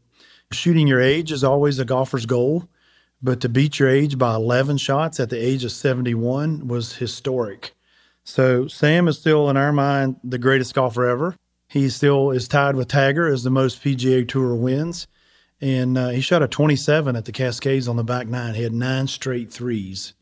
Shooting 0.52 0.86
your 0.86 1.00
age 1.00 1.32
is 1.32 1.44
always 1.44 1.78
a 1.78 1.84
golfer's 1.84 2.26
goal, 2.26 2.68
but 3.22 3.40
to 3.40 3.48
beat 3.48 3.78
your 3.78 3.88
age 3.88 4.18
by 4.18 4.34
11 4.34 4.76
shots 4.76 5.18
at 5.18 5.30
the 5.30 5.38
age 5.38 5.64
of 5.64 5.72
71 5.72 6.68
was 6.68 6.96
historic. 6.96 7.72
So 8.24 8.68
Sam 8.68 9.08
is 9.08 9.18
still, 9.18 9.48
in 9.50 9.56
our 9.56 9.72
mind, 9.72 10.16
the 10.22 10.38
greatest 10.38 10.74
golfer 10.74 11.06
ever. 11.06 11.36
He 11.72 11.88
still 11.88 12.32
is 12.32 12.48
tied 12.48 12.76
with 12.76 12.88
Tiger 12.88 13.26
as 13.26 13.44
the 13.44 13.50
most 13.50 13.82
PGA 13.82 14.28
Tour 14.28 14.54
wins. 14.54 15.06
And 15.58 15.96
uh, 15.96 16.08
he 16.10 16.20
shot 16.20 16.42
a 16.42 16.46
27 16.46 17.16
at 17.16 17.24
the 17.24 17.32
Cascades 17.32 17.88
on 17.88 17.96
the 17.96 18.04
back 18.04 18.26
nine. 18.26 18.54
He 18.54 18.62
had 18.62 18.74
nine 18.74 19.06
straight 19.06 19.50
threes. 19.50 20.12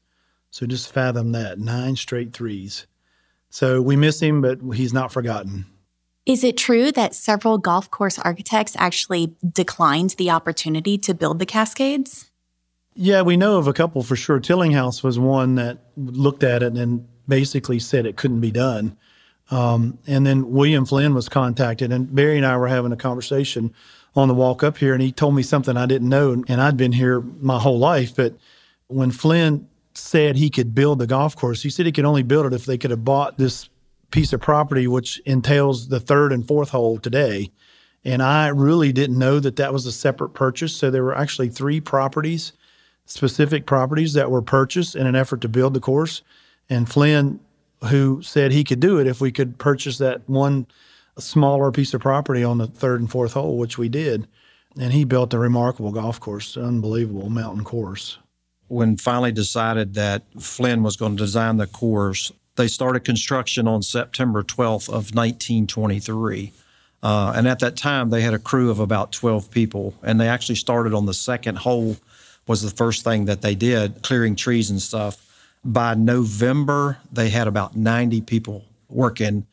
So 0.53 0.65
just 0.65 0.93
fathom 0.93 1.33
that 1.33 1.59
nine 1.59 1.97
straight 1.97 2.33
threes. 2.33 2.87
So 3.49 3.83
we 3.83 3.97
miss 3.97 4.21
him, 4.21 4.43
but 4.43 4.61
he's 4.77 4.93
not 4.93 5.11
forgotten. 5.11 5.65
Is 6.25 6.45
it 6.45 6.57
true 6.57 6.93
that 6.93 7.17
several 7.17 7.59
golf 7.59 7.91
course 7.91 8.17
architects 8.21 8.77
actually 8.79 9.35
declined 9.45 10.11
the 10.11 10.31
opportunity 10.31 10.99
to 10.99 11.15
build 11.15 11.41
the 11.41 11.47
Cascades? 11.47 12.31
Yeah, 12.95 13.23
we 13.23 13.37
know 13.37 13.59
of 13.59 13.67
a 13.67 13.73
couple 13.73 14.05
for 14.05 14.15
sure. 14.15 14.39
Tillinghast 14.39 15.03
was 15.03 15.19
one 15.19 15.57
that 15.57 15.79
looked 15.97 16.45
at 16.45 16.63
it 16.63 16.75
and 16.75 17.09
basically 17.27 17.81
said 17.81 18.07
it 18.07 18.17
couldn't 18.17 18.41
be 18.41 18.53
done. 18.53 18.97
Um, 19.51 19.99
and 20.07 20.25
then 20.25 20.51
William 20.51 20.87
Flynn 20.87 21.15
was 21.15 21.29
contacted, 21.29 21.93
and 21.93 22.15
Barry 22.15 22.37
and 22.37 22.47
I 22.47 22.57
were 22.57 22.69
having 22.69 22.93
a 22.93 22.97
conversation 22.97 23.75
on 24.15 24.29
the 24.29 24.35
walk 24.35 24.63
up 24.63 24.79
here, 24.79 24.93
and 24.93 25.03
he 25.03 25.13
told 25.13 25.35
me 25.35 25.43
something 25.43 25.77
I 25.77 25.87
didn't 25.87 26.09
know, 26.09 26.45
and 26.47 26.61
I'd 26.61 26.77
been 26.77 26.93
here 26.93 27.21
my 27.21 27.59
whole 27.59 27.79
life. 27.79 28.15
But 28.15 28.35
when 28.87 29.11
Flynn 29.11 29.69
said 29.95 30.37
he 30.37 30.51
could 30.51 30.75
build 30.75 30.99
the 30.99 31.07
golf 31.07 31.37
course, 31.37 31.63
he 31.63 31.71
said 31.71 31.87
he 31.87 31.93
could 31.93 32.05
only 32.05 32.23
build 32.23 32.47
it 32.47 32.53
if 32.53 32.65
they 32.65 32.79
could 32.79 32.91
have 32.91 33.05
bought 33.05 33.39
this 33.39 33.69
piece 34.11 34.33
of 34.33 34.41
property, 34.41 34.87
which 34.87 35.21
entails 35.27 35.89
the 35.89 36.01
third 36.01 36.33
and 36.33 36.47
fourth 36.47 36.71
hole 36.71 36.99
today. 36.99 37.51
And 38.05 38.23
I 38.23 38.49
really 38.49 38.93
didn't 38.93 39.19
know 39.19 39.41
that 39.41 39.57
that 39.57 39.73
was 39.73 39.87
a 39.87 39.93
separate 39.93 40.31
purchase. 40.31 40.75
So 40.75 40.91
there 40.91 41.05
were 41.05 41.17
actually 41.17 41.49
three 41.49 41.81
properties, 41.81 42.53
specific 43.05 43.67
properties 43.67 44.15
that 44.15 44.31
were 44.31 44.43
purchased 44.43 44.97
in 44.97 45.07
an 45.07 45.15
effort 45.15 45.41
to 45.43 45.49
build 45.49 45.75
the 45.75 45.81
course. 45.81 46.23
And 46.69 46.89
Flynn, 46.91 47.41
who 47.89 48.23
said 48.23 48.53
he 48.53 48.65
could 48.65 48.81
do 48.81 48.99
it 48.99 49.07
if 49.07 49.21
we 49.21 49.33
could 49.33 49.59
purchase 49.59 49.99
that 49.99 50.29
one 50.29 50.67
smaller 51.19 51.71
piece 51.73 51.95
of 51.95 52.01
property 52.01 52.45
on 52.45 52.59
the 52.59 52.67
third 52.67 53.01
and 53.01 53.11
fourth 53.11 53.33
hole, 53.33 53.59
which 53.59 53.79
we 53.79 53.89
did. 53.89 54.27
And 54.79 54.93
he 54.93 55.05
built 55.05 55.35
a 55.35 55.39
remarkable 55.39 55.93
golf 55.93 56.21
course, 56.21 56.57
unbelievable 56.57 57.29
mountain 57.29 57.65
course. 57.65 58.19
When 58.69 58.97
finally 58.97 59.33
decided 59.33 59.95
that 59.95 60.23
Flynn 60.39 60.83
was 60.83 60.97
going 60.97 61.17
to 61.17 61.23
design 61.23 61.57
the 61.57 61.67
course, 61.67 62.31
they 62.57 62.69
started 62.69 63.01
construction 63.01 63.67
on 63.67 63.83
September 63.83 64.43
12th 64.43 64.89
of 64.89 65.15
1923. 65.15 66.53
Uh, 67.03 67.33
and 67.35 67.49
at 67.49 67.59
that 67.61 67.77
time, 67.77 68.11
they 68.11 68.21
had 68.21 68.35
a 68.35 68.39
crew 68.39 68.71
of 68.71 68.79
about 68.79 69.11
12 69.13 69.51
people. 69.51 69.95
And 70.03 70.21
they 70.21 70.29
actually 70.29 70.55
started 70.55 70.95
on 70.95 71.07
the 71.07 71.15
second 71.15 71.59
hole 71.59 71.97
was 72.47 72.63
the 72.63 72.71
first 72.71 73.05
thing 73.05 73.27
that 73.27 73.43
they 73.43 73.55
did, 73.55 74.03
clearing 74.03 74.37
trees 74.37 74.71
and 74.71 74.81
stuff. 74.81 75.30
By 75.65 75.95
November, 75.95 76.99
they 77.13 77.29
had 77.29 77.47
about 77.47 77.77
90 77.77 78.23
people 78.23 78.65
working 78.89 79.47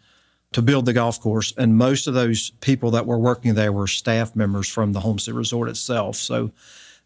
to 0.53 0.61
build 0.61 0.85
the 0.85 0.93
golf 0.93 1.19
course. 1.19 1.53
And 1.57 1.77
most 1.77 2.07
of 2.07 2.13
those 2.13 2.51
people 2.61 2.91
that 2.91 3.05
were 3.05 3.19
working 3.19 3.53
there 3.55 3.71
were 3.71 3.87
staff 3.87 4.35
members 4.35 4.67
from 4.69 4.93
the 4.93 5.01
Homestead 5.01 5.35
Resort 5.35 5.69
itself. 5.69 6.15
So 6.15 6.51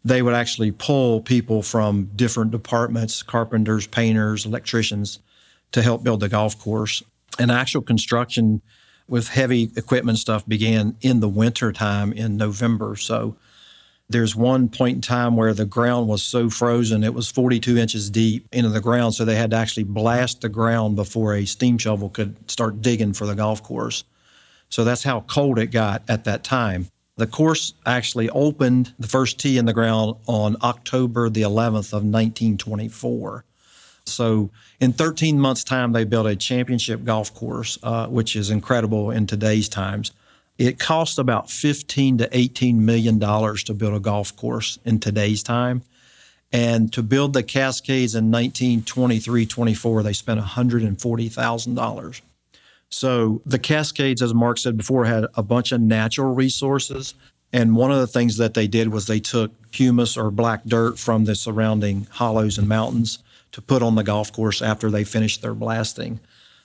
they 0.04 0.22
would 0.22 0.34
actually 0.34 0.70
pull 0.70 1.20
people 1.20 1.62
from 1.62 2.10
different 2.16 2.50
departments 2.50 3.22
carpenters, 3.22 3.86
painters, 3.86 4.46
electricians 4.46 5.18
to 5.72 5.82
help 5.82 6.02
build 6.04 6.20
the 6.20 6.28
golf 6.28 6.58
course. 6.58 7.02
And 7.38 7.50
actual 7.50 7.82
construction 7.82 8.62
with 9.08 9.28
heavy 9.28 9.70
equipment 9.76 10.18
stuff 10.18 10.46
began 10.46 10.96
in 11.00 11.20
the 11.20 11.28
winter 11.28 11.72
time 11.72 12.12
in 12.12 12.36
November. 12.36 12.96
So 12.96 13.36
there's 14.12 14.36
one 14.36 14.68
point 14.68 14.96
in 14.96 15.00
time 15.00 15.36
where 15.36 15.54
the 15.54 15.64
ground 15.64 16.08
was 16.08 16.22
so 16.22 16.48
frozen 16.48 17.02
it 17.02 17.14
was 17.14 17.30
42 17.30 17.76
inches 17.76 18.10
deep 18.10 18.46
into 18.52 18.68
the 18.68 18.80
ground 18.80 19.14
so 19.14 19.24
they 19.24 19.36
had 19.36 19.50
to 19.50 19.56
actually 19.56 19.84
blast 19.84 20.40
the 20.40 20.48
ground 20.48 20.96
before 20.96 21.34
a 21.34 21.44
steam 21.44 21.78
shovel 21.78 22.08
could 22.08 22.50
start 22.50 22.82
digging 22.82 23.12
for 23.12 23.26
the 23.26 23.34
golf 23.34 23.62
course. 23.62 24.04
So 24.68 24.84
that's 24.84 25.02
how 25.02 25.20
cold 25.22 25.58
it 25.58 25.66
got 25.66 26.02
at 26.08 26.24
that 26.24 26.44
time. 26.44 26.88
The 27.16 27.26
course 27.26 27.74
actually 27.84 28.30
opened 28.30 28.94
the 28.98 29.08
first 29.08 29.38
tee 29.38 29.58
in 29.58 29.66
the 29.66 29.74
ground 29.74 30.16
on 30.26 30.56
october 30.62 31.28
the 31.28 31.42
11th 31.42 31.92
of 31.92 32.04
1924 32.04 33.44
so 34.06 34.50
in 34.80 34.92
13 34.92 35.38
months' 35.38 35.64
time, 35.64 35.92
they 35.92 36.04
built 36.04 36.26
a 36.26 36.36
championship 36.36 37.04
golf 37.04 37.34
course, 37.34 37.78
uh, 37.82 38.06
which 38.08 38.36
is 38.36 38.50
incredible 38.50 39.10
in 39.10 39.26
today's 39.26 39.68
times. 39.68 40.12
It 40.62 40.78
cost 40.78 41.18
about 41.18 41.50
15 41.50 42.18
to 42.18 42.28
18 42.30 42.84
million 42.84 43.18
dollars 43.18 43.64
to 43.64 43.74
build 43.74 43.94
a 43.94 43.98
golf 43.98 44.36
course 44.36 44.78
in 44.84 45.00
today's 45.00 45.42
time. 45.42 45.82
And 46.52 46.92
to 46.92 47.02
build 47.02 47.32
the 47.32 47.42
Cascades 47.42 48.14
in 48.14 48.30
1923 48.30 49.44
24, 49.44 50.02
they 50.04 50.12
spent 50.12 50.38
$140,000. 50.38 52.20
So 52.90 53.42
the 53.44 53.58
Cascades, 53.58 54.22
as 54.22 54.32
Mark 54.32 54.56
said 54.56 54.76
before, 54.76 55.04
had 55.06 55.26
a 55.34 55.42
bunch 55.42 55.72
of 55.72 55.80
natural 55.80 56.32
resources. 56.32 57.14
And 57.52 57.74
one 57.74 57.90
of 57.90 57.98
the 57.98 58.06
things 58.06 58.36
that 58.36 58.54
they 58.54 58.68
did 58.68 58.92
was 58.92 59.08
they 59.08 59.18
took 59.18 59.50
humus 59.74 60.16
or 60.16 60.30
black 60.30 60.62
dirt 60.64 60.96
from 60.96 61.24
the 61.24 61.34
surrounding 61.34 62.06
hollows 62.08 62.56
and 62.56 62.68
mountains 62.68 63.18
to 63.50 63.60
put 63.60 63.82
on 63.82 63.96
the 63.96 64.04
golf 64.04 64.32
course 64.32 64.62
after 64.62 64.92
they 64.92 65.02
finished 65.02 65.42
their 65.42 65.54
blasting. 65.54 66.20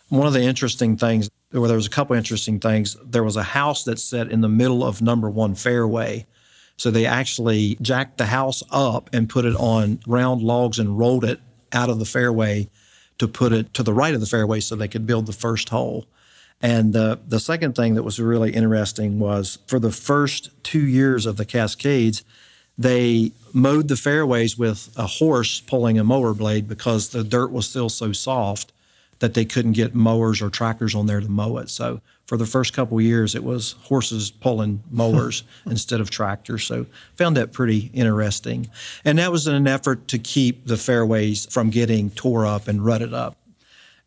One 0.10 0.28
of 0.28 0.34
the 0.34 0.44
interesting 0.44 0.98
things, 0.98 1.32
well, 1.52 1.64
there 1.64 1.78
was 1.78 1.88
a 1.88 1.92
couple 1.92 2.16
interesting 2.16 2.60
things. 2.60 2.98
There 3.04 3.24
was 3.24 3.38
a 3.38 3.44
house 3.44 3.84
that 3.86 4.00
set 4.00 4.32
in 4.32 4.42
the 4.42 4.50
middle 4.50 4.84
of 4.84 5.02
number 5.02 5.30
one 5.30 5.56
fairway. 5.56 6.26
So 6.76 6.92
they 6.92 7.06
actually 7.06 7.78
jacked 7.82 8.18
the 8.18 8.26
house 8.26 8.62
up 8.70 9.10
and 9.14 9.30
put 9.30 9.46
it 9.46 9.56
on 9.56 10.00
round 10.06 10.42
logs 10.42 10.78
and 10.78 10.98
rolled 10.98 11.24
it 11.24 11.40
out 11.72 11.90
of 11.90 12.00
the 12.00 12.06
fairway 12.06 12.70
to 13.18 13.28
put 13.28 13.52
it 13.52 13.74
to 13.74 13.84
the 13.84 13.94
right 13.94 14.14
of 14.14 14.20
the 14.20 14.28
fairway 14.28 14.60
so 14.60 14.76
they 14.76 14.88
could 14.88 15.08
build 15.08 15.26
the 15.26 15.34
first 15.34 15.70
hole. 15.70 16.06
And 16.62 16.94
the, 16.94 17.20
the 17.28 17.40
second 17.40 17.76
thing 17.76 17.96
that 17.96 18.04
was 18.04 18.20
really 18.20 18.52
interesting 18.52 19.20
was 19.20 19.60
for 19.68 19.80
the 19.80 19.92
first 19.92 20.50
two 20.64 20.86
years 20.86 21.26
of 21.26 21.38
the 21.38 21.46
Cascades, 21.46 22.24
they 22.78 23.32
mowed 23.54 23.88
the 23.88 23.96
fairways 23.96 24.58
with 24.58 24.92
a 24.98 25.08
horse 25.08 25.60
pulling 25.62 25.98
a 25.98 26.04
mower 26.04 26.34
blade 26.34 26.68
because 26.68 27.10
the 27.10 27.24
dirt 27.24 27.52
was 27.52 27.68
still 27.68 27.90
so 27.90 28.12
soft 28.12 28.72
that 29.20 29.34
they 29.34 29.46
couldn't 29.46 29.74
get 29.74 29.96
mowers 29.96 30.42
or 30.42 30.50
tractors 30.50 30.96
on 30.96 31.06
there 31.06 31.20
to 31.20 31.30
mow 31.30 31.58
it. 31.58 31.70
So 31.70 32.02
for 32.26 32.38
the 32.38 32.46
first 32.46 32.74
couple 32.74 33.00
years, 33.02 33.36
it 33.36 33.44
was 33.44 33.74
horses 33.84 34.30
pulling 34.30 34.84
mowers 34.92 35.44
instead 35.66 36.02
of 36.02 36.10
tractors. 36.10 36.66
So 36.66 36.86
found 37.16 37.38
that 37.38 37.54
pretty 37.54 37.90
interesting. 37.94 38.70
And 39.06 39.18
that 39.20 39.32
was 39.32 39.48
in 39.48 39.56
an 39.56 39.68
effort 39.68 40.08
to 40.10 40.20
keep 40.20 40.66
the 40.66 40.78
fairways 40.78 41.46
from 41.48 41.70
getting 41.70 42.10
tore 42.12 42.46
up 42.46 42.68
and 42.68 42.86
rutted 42.86 43.14
up. 43.14 43.38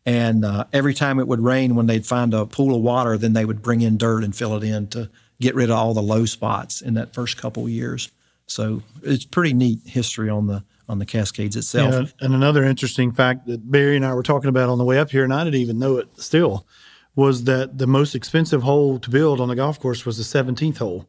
And 0.05 0.43
uh, 0.43 0.65
every 0.73 0.93
time 0.93 1.19
it 1.19 1.27
would 1.27 1.41
rain, 1.41 1.75
when 1.75 1.85
they'd 1.85 2.05
find 2.05 2.33
a 2.33 2.45
pool 2.45 2.75
of 2.75 2.81
water, 2.81 3.17
then 3.17 3.33
they 3.33 3.45
would 3.45 3.61
bring 3.61 3.81
in 3.81 3.97
dirt 3.97 4.23
and 4.23 4.35
fill 4.35 4.55
it 4.55 4.63
in 4.63 4.87
to 4.87 5.09
get 5.39 5.55
rid 5.55 5.69
of 5.69 5.77
all 5.77 5.93
the 5.93 6.01
low 6.01 6.25
spots 6.25 6.81
in 6.81 6.95
that 6.95 7.13
first 7.13 7.37
couple 7.37 7.67
years. 7.69 8.09
So 8.47 8.81
it's 9.03 9.25
pretty 9.25 9.53
neat 9.53 9.79
history 9.85 10.29
on 10.29 10.47
the 10.47 10.63
on 10.91 10.99
the 10.99 11.05
Cascades 11.05 11.55
itself. 11.55 11.93
Yeah, 11.93 12.25
and 12.25 12.35
another 12.35 12.65
interesting 12.65 13.13
fact 13.13 13.47
that 13.47 13.71
Barry 13.71 13.95
and 13.95 14.05
I 14.05 14.13
were 14.13 14.23
talking 14.23 14.49
about 14.49 14.69
on 14.69 14.77
the 14.77 14.83
way 14.83 14.99
up 14.99 15.09
here, 15.09 15.23
and 15.23 15.33
I 15.33 15.45
didn't 15.45 15.61
even 15.61 15.79
know 15.79 15.97
it 15.97 16.09
still, 16.19 16.67
was 17.15 17.45
that 17.45 17.77
the 17.77 17.87
most 17.87 18.13
expensive 18.13 18.61
hole 18.61 18.99
to 18.99 19.09
build 19.09 19.39
on 19.39 19.47
the 19.47 19.55
golf 19.55 19.79
course 19.79 20.05
was 20.05 20.17
the 20.17 20.23
17th 20.43 20.79
hole, 20.79 21.07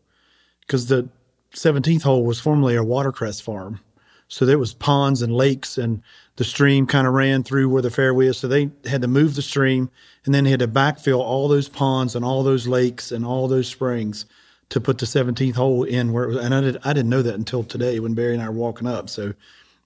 because 0.60 0.86
the 0.86 1.08
17th 1.54 2.02
hole 2.02 2.24
was 2.24 2.38
formerly 2.38 2.76
a 2.76 2.84
watercress 2.84 3.40
farm. 3.40 3.80
So 4.28 4.46
there 4.46 4.58
was 4.58 4.72
ponds 4.72 5.20
and 5.20 5.34
lakes, 5.34 5.76
and 5.76 6.00
the 6.36 6.44
stream 6.44 6.86
kind 6.86 7.06
of 7.06 7.12
ran 7.12 7.42
through 7.42 7.68
where 7.68 7.82
the 7.82 7.90
fairway 7.90 8.28
is. 8.28 8.38
So 8.38 8.46
they 8.46 8.70
had 8.86 9.02
to 9.02 9.08
move 9.08 9.34
the 9.34 9.42
stream, 9.42 9.90
and 10.24 10.32
then 10.32 10.44
they 10.44 10.50
had 10.50 10.60
to 10.60 10.68
backfill 10.68 11.18
all 11.18 11.48
those 11.48 11.68
ponds 11.68 12.14
and 12.14 12.24
all 12.24 12.44
those 12.44 12.68
lakes 12.68 13.10
and 13.10 13.26
all 13.26 13.48
those 13.48 13.66
springs 13.66 14.26
to 14.70 14.80
put 14.80 14.98
the 14.98 15.06
17th 15.06 15.56
hole 15.56 15.82
in 15.82 16.12
where 16.12 16.24
it 16.24 16.28
was. 16.28 16.36
And 16.38 16.54
I, 16.54 16.60
did, 16.62 16.78
I 16.84 16.92
didn't 16.94 17.10
know 17.10 17.20
that 17.20 17.34
until 17.34 17.64
today 17.64 18.00
when 18.00 18.14
Barry 18.14 18.32
and 18.32 18.42
I 18.42 18.48
were 18.48 18.54
walking 18.54 18.86
up. 18.86 19.10
So 19.10 19.34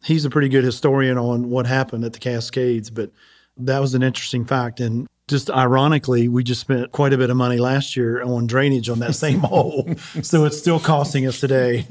he's 0.06 0.24
a 0.24 0.30
pretty 0.30 0.48
good 0.48 0.64
historian 0.64 1.18
on 1.18 1.50
what 1.50 1.66
happened 1.66 2.04
at 2.04 2.12
the 2.12 2.18
Cascades. 2.18 2.90
But 2.90 3.10
that 3.56 3.80
was 3.80 3.94
an 3.94 4.02
interesting 4.02 4.44
fact. 4.44 4.80
And 4.80 5.08
just 5.28 5.50
ironically, 5.50 6.28
we 6.28 6.44
just 6.44 6.60
spent 6.60 6.92
quite 6.92 7.12
a 7.12 7.18
bit 7.18 7.30
of 7.30 7.36
money 7.36 7.58
last 7.58 7.96
year 7.96 8.22
on 8.22 8.46
drainage 8.46 8.88
on 8.88 9.00
that 9.00 9.14
same 9.24 9.40
hole. 9.40 9.88
So 10.22 10.44
it's 10.44 10.58
still 10.58 10.80
costing 10.80 11.26
us 11.26 11.40
today. 11.40 11.86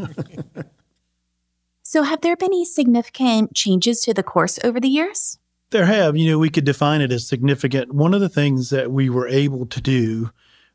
So, 1.88 2.02
have 2.02 2.22
there 2.22 2.36
been 2.36 2.48
any 2.48 2.66
significant 2.66 3.54
changes 3.54 4.02
to 4.02 4.14
the 4.14 4.24
course 4.24 4.58
over 4.64 4.80
the 4.80 4.88
years? 4.88 5.38
There 5.70 5.86
have. 5.86 6.18
You 6.18 6.32
know, 6.32 6.40
we 6.40 6.50
could 6.50 6.66
define 6.66 7.02
it 7.02 7.12
as 7.12 7.28
significant. 7.28 7.94
One 7.94 8.16
of 8.16 8.22
the 8.22 8.28
things 8.28 8.72
that 8.72 8.92
we 8.92 9.08
were 9.10 9.28
able 9.28 9.68
to 9.68 9.82
do 9.82 10.32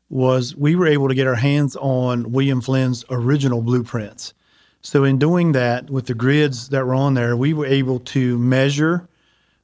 was 0.09 0.55
we 0.55 0.73
were 0.75 0.87
able 0.87 1.09
to 1.09 1.13
get 1.13 1.27
our 1.27 1.35
hands 1.35 1.75
on 1.75 2.31
William 2.31 2.61
Flynn's 2.61 3.03
original 3.09 3.61
blueprints. 3.61 4.33
So, 4.81 5.03
in 5.03 5.19
doing 5.19 5.51
that 5.51 5.89
with 5.89 6.07
the 6.07 6.13
grids 6.13 6.69
that 6.69 6.85
were 6.85 6.95
on 6.95 7.13
there, 7.13 7.37
we 7.37 7.53
were 7.53 7.65
able 7.65 7.99
to 7.99 8.37
measure 8.37 9.07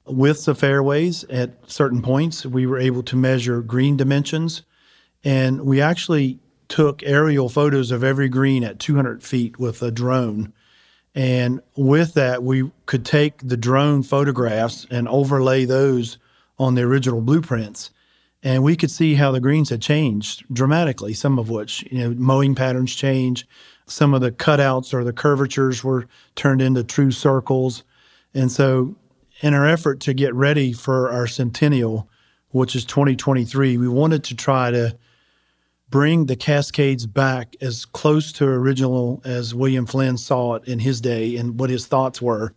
widths 0.06 0.48
of 0.48 0.60
fairways 0.60 1.24
at 1.26 1.52
certain 1.70 2.02
points. 2.02 2.46
We 2.46 2.66
were 2.66 2.80
able 2.80 3.04
to 3.04 3.16
measure 3.16 3.62
green 3.62 3.98
dimensions. 3.98 4.64
And 5.24 5.62
we 5.62 5.82
actually 5.82 6.40
took 6.70 7.02
aerial 7.04 7.50
photos 7.50 7.92
of 7.92 8.04
every 8.04 8.30
green 8.30 8.64
at 8.64 8.80
200 8.80 9.24
feet 9.24 9.60
with 9.60 9.82
a 9.82 9.92
drone 9.92 10.54
and 11.18 11.62
with 11.76 12.14
that, 12.14 12.44
we 12.44 12.72
could 12.86 13.04
take 13.04 13.40
the 13.40 13.58
drone 13.58 14.04
photographs 14.04 14.86
and 14.92 15.08
overlay 15.08 15.66
those 15.66 16.20
on 16.60 16.76
the 16.76 16.84
original 16.84 17.22
blueprints. 17.22 17.90
And 18.44 18.64
we 18.64 18.76
could 18.76 18.92
see 18.92 19.16
how 19.16 19.32
the 19.32 19.40
greens 19.40 19.72
had 19.72 19.82
changed 19.82 20.44
dramatically, 20.54 21.16
some 21.16 21.40
of 21.40 21.50
which, 21.50 21.84
you 21.92 21.98
know, 21.98 22.14
mowing 22.16 22.54
patterns 22.54 22.94
change. 22.94 23.48
Some 23.88 24.14
of 24.14 24.22
the 24.22 24.32
cutouts 24.32 24.94
or 24.94 25.04
the 25.04 25.14
curvatures 25.14 25.84
were 25.84 26.08
turned 26.36 26.62
into 26.62 26.84
true 26.84 27.12
circles. 27.12 27.84
And 28.34 28.52
so, 28.52 28.96
in 29.42 29.54
our 29.54 29.68
effort 29.68 30.00
to 30.02 30.14
get 30.14 30.34
ready 30.34 30.74
for 30.74 31.10
our 31.12 31.28
centennial, 31.28 32.10
which 32.50 32.76
is 32.76 32.86
2023, 32.86 33.78
we 33.78 33.88
wanted 33.88 34.24
to 34.26 34.36
try 34.36 34.72
to 34.72 34.98
bring 35.90 36.26
the 36.26 36.36
Cascades 36.36 37.06
back 37.06 37.56
as 37.62 37.86
close 37.86 38.32
to 38.34 38.46
original 38.46 39.22
as 39.24 39.56
William 39.56 39.86
Flynn 39.86 40.18
saw 40.18 40.56
it 40.56 40.66
in 40.66 40.80
his 40.80 41.00
day 41.00 41.38
and 41.38 41.60
what 41.60 41.70
his 41.70 41.88
thoughts 41.88 42.22
were. 42.22 42.54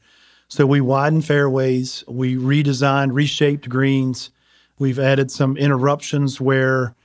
So 0.48 0.66
we 0.66 0.80
widened 0.80 1.24
fairways, 1.24 2.02
we 2.08 2.34
redesigned, 2.34 3.12
reshaped 3.12 3.68
greens. 3.68 4.30
We've 4.78 4.98
added 4.98 5.30
some 5.30 5.56
interruptions 5.56 6.40
where 6.40 6.96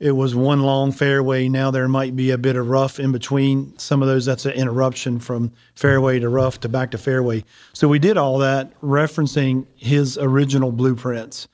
it 0.00 0.12
was 0.12 0.34
one 0.34 0.62
long 0.62 0.92
fairway. 0.92 1.46
Now 1.48 1.70
there 1.70 1.86
might 1.86 2.16
be 2.16 2.30
a 2.30 2.38
bit 2.38 2.56
of 2.56 2.68
rough 2.68 2.98
in 2.98 3.12
between. 3.12 3.78
Some 3.78 4.00
of 4.00 4.08
those, 4.08 4.24
that's 4.24 4.46
an 4.46 4.52
interruption 4.52 5.20
from 5.20 5.52
fairway 5.74 6.18
to 6.20 6.28
rough 6.30 6.58
to 6.60 6.70
back 6.70 6.90
to 6.92 6.98
fairway. 6.98 7.44
So 7.74 7.86
we 7.86 7.98
did 7.98 8.16
all 8.16 8.38
that 8.38 8.78
referencing 8.80 9.66
his 9.76 10.16
original 10.16 10.72
blueprints. 10.72 11.48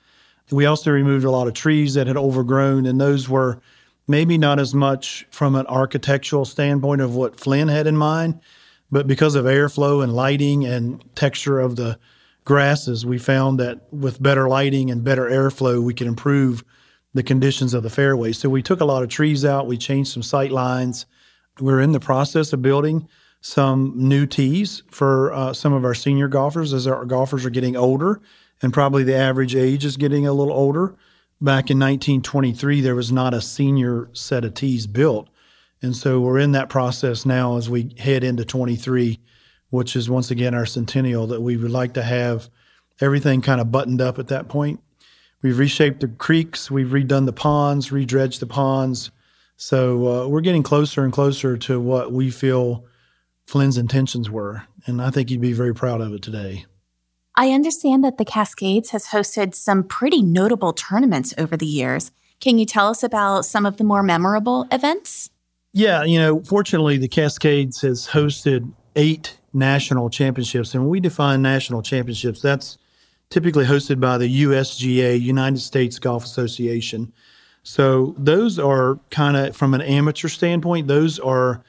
We 0.49 0.65
also 0.65 0.91
removed 0.91 1.25
a 1.25 1.31
lot 1.31 1.47
of 1.47 1.53
trees 1.53 1.95
that 1.95 2.07
had 2.07 2.15
overgrown, 2.15 2.85
and 2.85 3.01
those 3.01 3.27
were 3.27 3.59
maybe 4.07 4.37
not 4.37 4.59
as 4.59 4.73
much 4.73 5.27
from 5.29 5.55
an 5.55 5.67
architectural 5.67 6.45
standpoint 6.45 7.01
of 7.01 7.15
what 7.15 7.37
Flynn 7.37 7.67
had 7.67 7.85
in 7.85 7.97
mind, 7.97 8.39
but 8.89 9.07
because 9.07 9.35
of 9.35 9.43
airflow 9.43 10.01
and 10.01 10.15
lighting 10.15 10.65
and 10.65 11.03
texture 11.15 11.59
of 11.59 11.75
the 11.75 11.99
grasses, 12.45 13.05
we 13.05 13.17
found 13.17 13.59
that 13.59 13.81
with 13.91 14.23
better 14.23 14.47
lighting 14.47 14.89
and 14.89 15.03
better 15.03 15.29
airflow, 15.29 15.83
we 15.83 15.93
could 15.93 16.07
improve 16.07 16.63
the 17.13 17.23
conditions 17.23 17.73
of 17.73 17.83
the 17.83 17.89
fairway. 17.89 18.31
So 18.31 18.49
we 18.49 18.61
took 18.61 18.81
a 18.81 18.85
lot 18.85 19.03
of 19.03 19.09
trees 19.09 19.45
out, 19.45 19.67
we 19.67 19.77
changed 19.77 20.11
some 20.11 20.23
sight 20.23 20.51
lines. 20.51 21.05
We're 21.59 21.81
in 21.81 21.91
the 21.91 21.99
process 21.99 22.53
of 22.53 22.61
building 22.61 23.07
some 23.41 23.93
new 23.95 24.25
tees 24.25 24.83
for 24.91 25.33
uh, 25.33 25.53
some 25.53 25.73
of 25.73 25.85
our 25.85 25.93
senior 25.93 26.27
golfers 26.27 26.73
as 26.73 26.85
our 26.85 27.05
golfers 27.05 27.45
are 27.45 27.49
getting 27.49 27.75
older 27.75 28.21
and 28.61 28.73
probably 28.73 29.03
the 29.03 29.15
average 29.15 29.55
age 29.55 29.85
is 29.85 29.97
getting 29.97 30.27
a 30.27 30.33
little 30.33 30.53
older 30.53 30.95
back 31.39 31.69
in 31.69 31.79
1923, 31.79 32.81
there 32.81 32.95
was 32.95 33.11
not 33.11 33.33
a 33.33 33.41
senior 33.41 34.09
set 34.13 34.43
of 34.43 34.53
tees 34.53 34.87
built. 34.87 35.29
And 35.81 35.95
so 35.95 36.19
we're 36.19 36.39
in 36.39 36.53
that 36.53 36.69
process 36.69 37.25
now 37.25 37.57
as 37.57 37.69
we 37.69 37.93
head 37.99 38.23
into 38.23 38.43
23, 38.43 39.19
which 39.69 39.95
is 39.95 40.09
once 40.09 40.31
again 40.31 40.55
our 40.55 40.65
centennial, 40.65 41.27
that 41.27 41.41
we 41.41 41.57
would 41.57 41.71
like 41.71 41.93
to 41.93 42.03
have 42.03 42.49
everything 42.99 43.41
kind 43.41 43.61
of 43.61 43.71
buttoned 43.71 44.01
up 44.01 44.17
at 44.17 44.29
that 44.29 44.49
point. 44.49 44.79
We've 45.41 45.57
reshaped 45.57 45.99
the 45.99 46.07
creeks, 46.07 46.71
we've 46.71 46.87
redone 46.87 47.25
the 47.25 47.33
ponds, 47.33 47.89
redredged 47.89 48.39
the 48.39 48.47
ponds. 48.47 49.11
So 49.55 50.07
uh, 50.07 50.27
we're 50.27 50.41
getting 50.41 50.63
closer 50.63 51.03
and 51.03 51.13
closer 51.13 51.57
to 51.57 51.79
what 51.79 52.11
we 52.11 52.31
feel 52.31 52.85
Flynn's 53.45 53.77
intentions 53.77 54.29
were. 54.29 54.63
And 54.85 55.01
I 55.01 55.09
think 55.09 55.29
he'd 55.29 55.41
be 55.41 55.53
very 55.53 55.73
proud 55.73 56.01
of 56.01 56.13
it 56.13 56.21
today. 56.21 56.65
I 57.35 57.51
understand 57.51 58.03
that 58.03 58.17
the 58.17 58.25
Cascades 58.25 58.89
has 58.91 59.07
hosted 59.07 59.53
some 59.53 59.83
pretty 59.83 60.21
notable 60.21 60.73
tournaments 60.73 61.33
over 61.37 61.55
the 61.55 61.67
years. 61.67 62.11
Can 62.39 62.57
you 62.57 62.65
tell 62.65 62.87
us 62.87 63.03
about 63.03 63.45
some 63.45 63.65
of 63.65 63.77
the 63.77 63.83
more 63.83 64.03
memorable 64.03 64.67
events? 64.71 65.29
Yeah, 65.73 66.03
you 66.03 66.19
know, 66.19 66.41
fortunately, 66.41 66.97
the 66.97 67.07
Cascades 67.07 67.81
has 67.81 68.07
hosted 68.07 68.71
eight 68.95 69.37
national 69.53 70.09
championships. 70.09 70.73
And 70.73 70.83
when 70.83 70.89
we 70.89 70.99
define 70.99 71.41
national 71.41 71.83
championships, 71.83 72.41
that's 72.41 72.77
typically 73.29 73.65
hosted 73.65 73.99
by 73.99 74.17
the 74.17 74.43
USGA, 74.43 75.19
United 75.19 75.59
States 75.59 75.99
Golf 75.99 76.23
Association. 76.23 77.11
So 77.63 78.15
those 78.17 78.57
are 78.57 78.99
kind 79.09 79.35
of, 79.35 79.55
from 79.55 79.73
an 79.73 79.81
amateur 79.81 80.29
standpoint, 80.29 80.87
those 80.87 81.19
are 81.19 81.63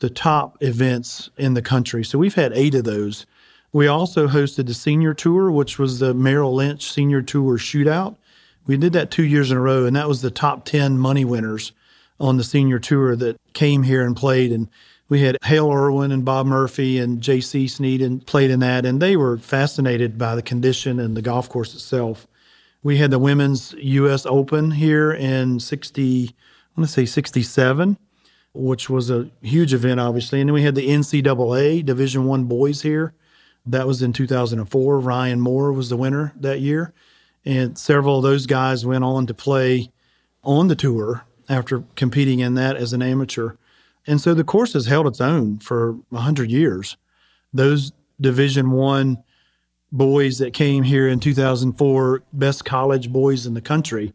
the 0.00 0.10
top 0.10 0.62
events 0.62 1.30
in 1.38 1.54
the 1.54 1.62
country. 1.62 2.04
So 2.04 2.18
we've 2.18 2.34
had 2.34 2.52
eight 2.52 2.74
of 2.74 2.84
those. 2.84 3.26
We 3.72 3.86
also 3.86 4.28
hosted 4.28 4.66
the 4.66 4.74
senior 4.74 5.14
tour, 5.14 5.50
which 5.50 5.78
was 5.78 5.98
the 5.98 6.14
Merrill 6.14 6.54
Lynch 6.54 6.90
Senior 6.90 7.22
Tour 7.22 7.58
Shootout. 7.58 8.16
We 8.66 8.76
did 8.76 8.92
that 8.92 9.10
two 9.10 9.24
years 9.24 9.50
in 9.50 9.56
a 9.56 9.60
row, 9.60 9.86
and 9.86 9.96
that 9.96 10.08
was 10.08 10.22
the 10.22 10.30
top 10.30 10.64
10 10.64 10.98
money 10.98 11.24
winners 11.24 11.72
on 12.20 12.36
the 12.36 12.44
senior 12.44 12.78
tour 12.78 13.16
that 13.16 13.38
came 13.52 13.82
here 13.82 14.04
and 14.04 14.14
played. 14.16 14.52
And 14.52 14.68
we 15.08 15.22
had 15.22 15.38
Hale 15.44 15.72
Irwin 15.72 16.12
and 16.12 16.24
Bob 16.24 16.46
Murphy 16.46 16.98
and 16.98 17.20
J.C. 17.20 17.66
Snead 17.68 18.02
and 18.02 18.24
played 18.26 18.50
in 18.50 18.60
that, 18.60 18.84
and 18.84 19.00
they 19.00 19.16
were 19.16 19.38
fascinated 19.38 20.18
by 20.18 20.34
the 20.34 20.42
condition 20.42 21.00
and 21.00 21.16
the 21.16 21.22
golf 21.22 21.48
course 21.48 21.74
itself. 21.74 22.26
We 22.82 22.98
had 22.98 23.10
the 23.10 23.18
women's 23.18 23.74
U.S. 23.78 24.26
Open 24.26 24.70
here 24.70 25.12
in 25.12 25.60
60, 25.60 26.28
I 26.28 26.80
want 26.80 26.88
to 26.88 26.92
say 26.92 27.06
67, 27.06 27.98
which 28.52 28.90
was 28.90 29.10
a 29.10 29.30
huge 29.42 29.72
event, 29.72 29.98
obviously. 29.98 30.40
And 30.40 30.48
then 30.48 30.54
we 30.54 30.62
had 30.62 30.74
the 30.74 30.88
NCAA 30.88 31.84
Division 31.84 32.24
One 32.24 32.44
boys 32.44 32.82
here. 32.82 33.14
That 33.66 33.86
was 33.86 34.02
in 34.02 34.12
2004. 34.12 35.00
Ryan 35.00 35.40
Moore 35.40 35.72
was 35.72 35.88
the 35.88 35.96
winner 35.96 36.32
that 36.36 36.60
year. 36.60 36.92
And 37.44 37.78
several 37.78 38.18
of 38.18 38.22
those 38.22 38.46
guys 38.46 38.84
went 38.84 39.04
on 39.04 39.26
to 39.26 39.34
play 39.34 39.90
on 40.44 40.68
the 40.68 40.76
tour 40.76 41.24
after 41.48 41.82
competing 41.96 42.40
in 42.40 42.54
that 42.54 42.76
as 42.76 42.92
an 42.92 43.02
amateur. 43.02 43.54
And 44.08 44.20
so 44.22 44.32
the 44.32 44.42
course 44.42 44.72
has 44.72 44.86
held 44.86 45.06
its 45.06 45.20
own 45.20 45.58
for 45.58 45.92
100 46.08 46.50
years. 46.50 46.96
Those 47.52 47.92
Division 48.18 48.70
1 48.70 49.22
boys 49.92 50.38
that 50.38 50.54
came 50.54 50.82
here 50.82 51.06
in 51.06 51.20
2004, 51.20 52.22
best 52.32 52.64
college 52.64 53.12
boys 53.12 53.44
in 53.44 53.52
the 53.52 53.60
country, 53.60 54.14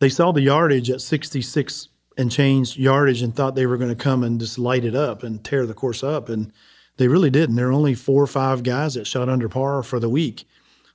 they 0.00 0.10
saw 0.10 0.32
the 0.32 0.42
yardage 0.42 0.90
at 0.90 1.00
66 1.00 1.88
and 2.18 2.30
changed 2.30 2.76
yardage 2.76 3.22
and 3.22 3.34
thought 3.34 3.54
they 3.54 3.66
were 3.66 3.78
going 3.78 3.88
to 3.88 3.96
come 3.96 4.22
and 4.22 4.38
just 4.38 4.58
light 4.58 4.84
it 4.84 4.94
up 4.94 5.22
and 5.22 5.42
tear 5.42 5.64
the 5.64 5.72
course 5.72 6.04
up. 6.04 6.28
And 6.28 6.52
they 6.98 7.08
really 7.08 7.30
didn't. 7.30 7.56
There 7.56 7.68
were 7.68 7.72
only 7.72 7.94
four 7.94 8.22
or 8.22 8.26
five 8.26 8.62
guys 8.62 8.94
that 8.94 9.06
shot 9.06 9.30
under 9.30 9.48
par 9.48 9.82
for 9.82 9.98
the 9.98 10.10
week. 10.10 10.46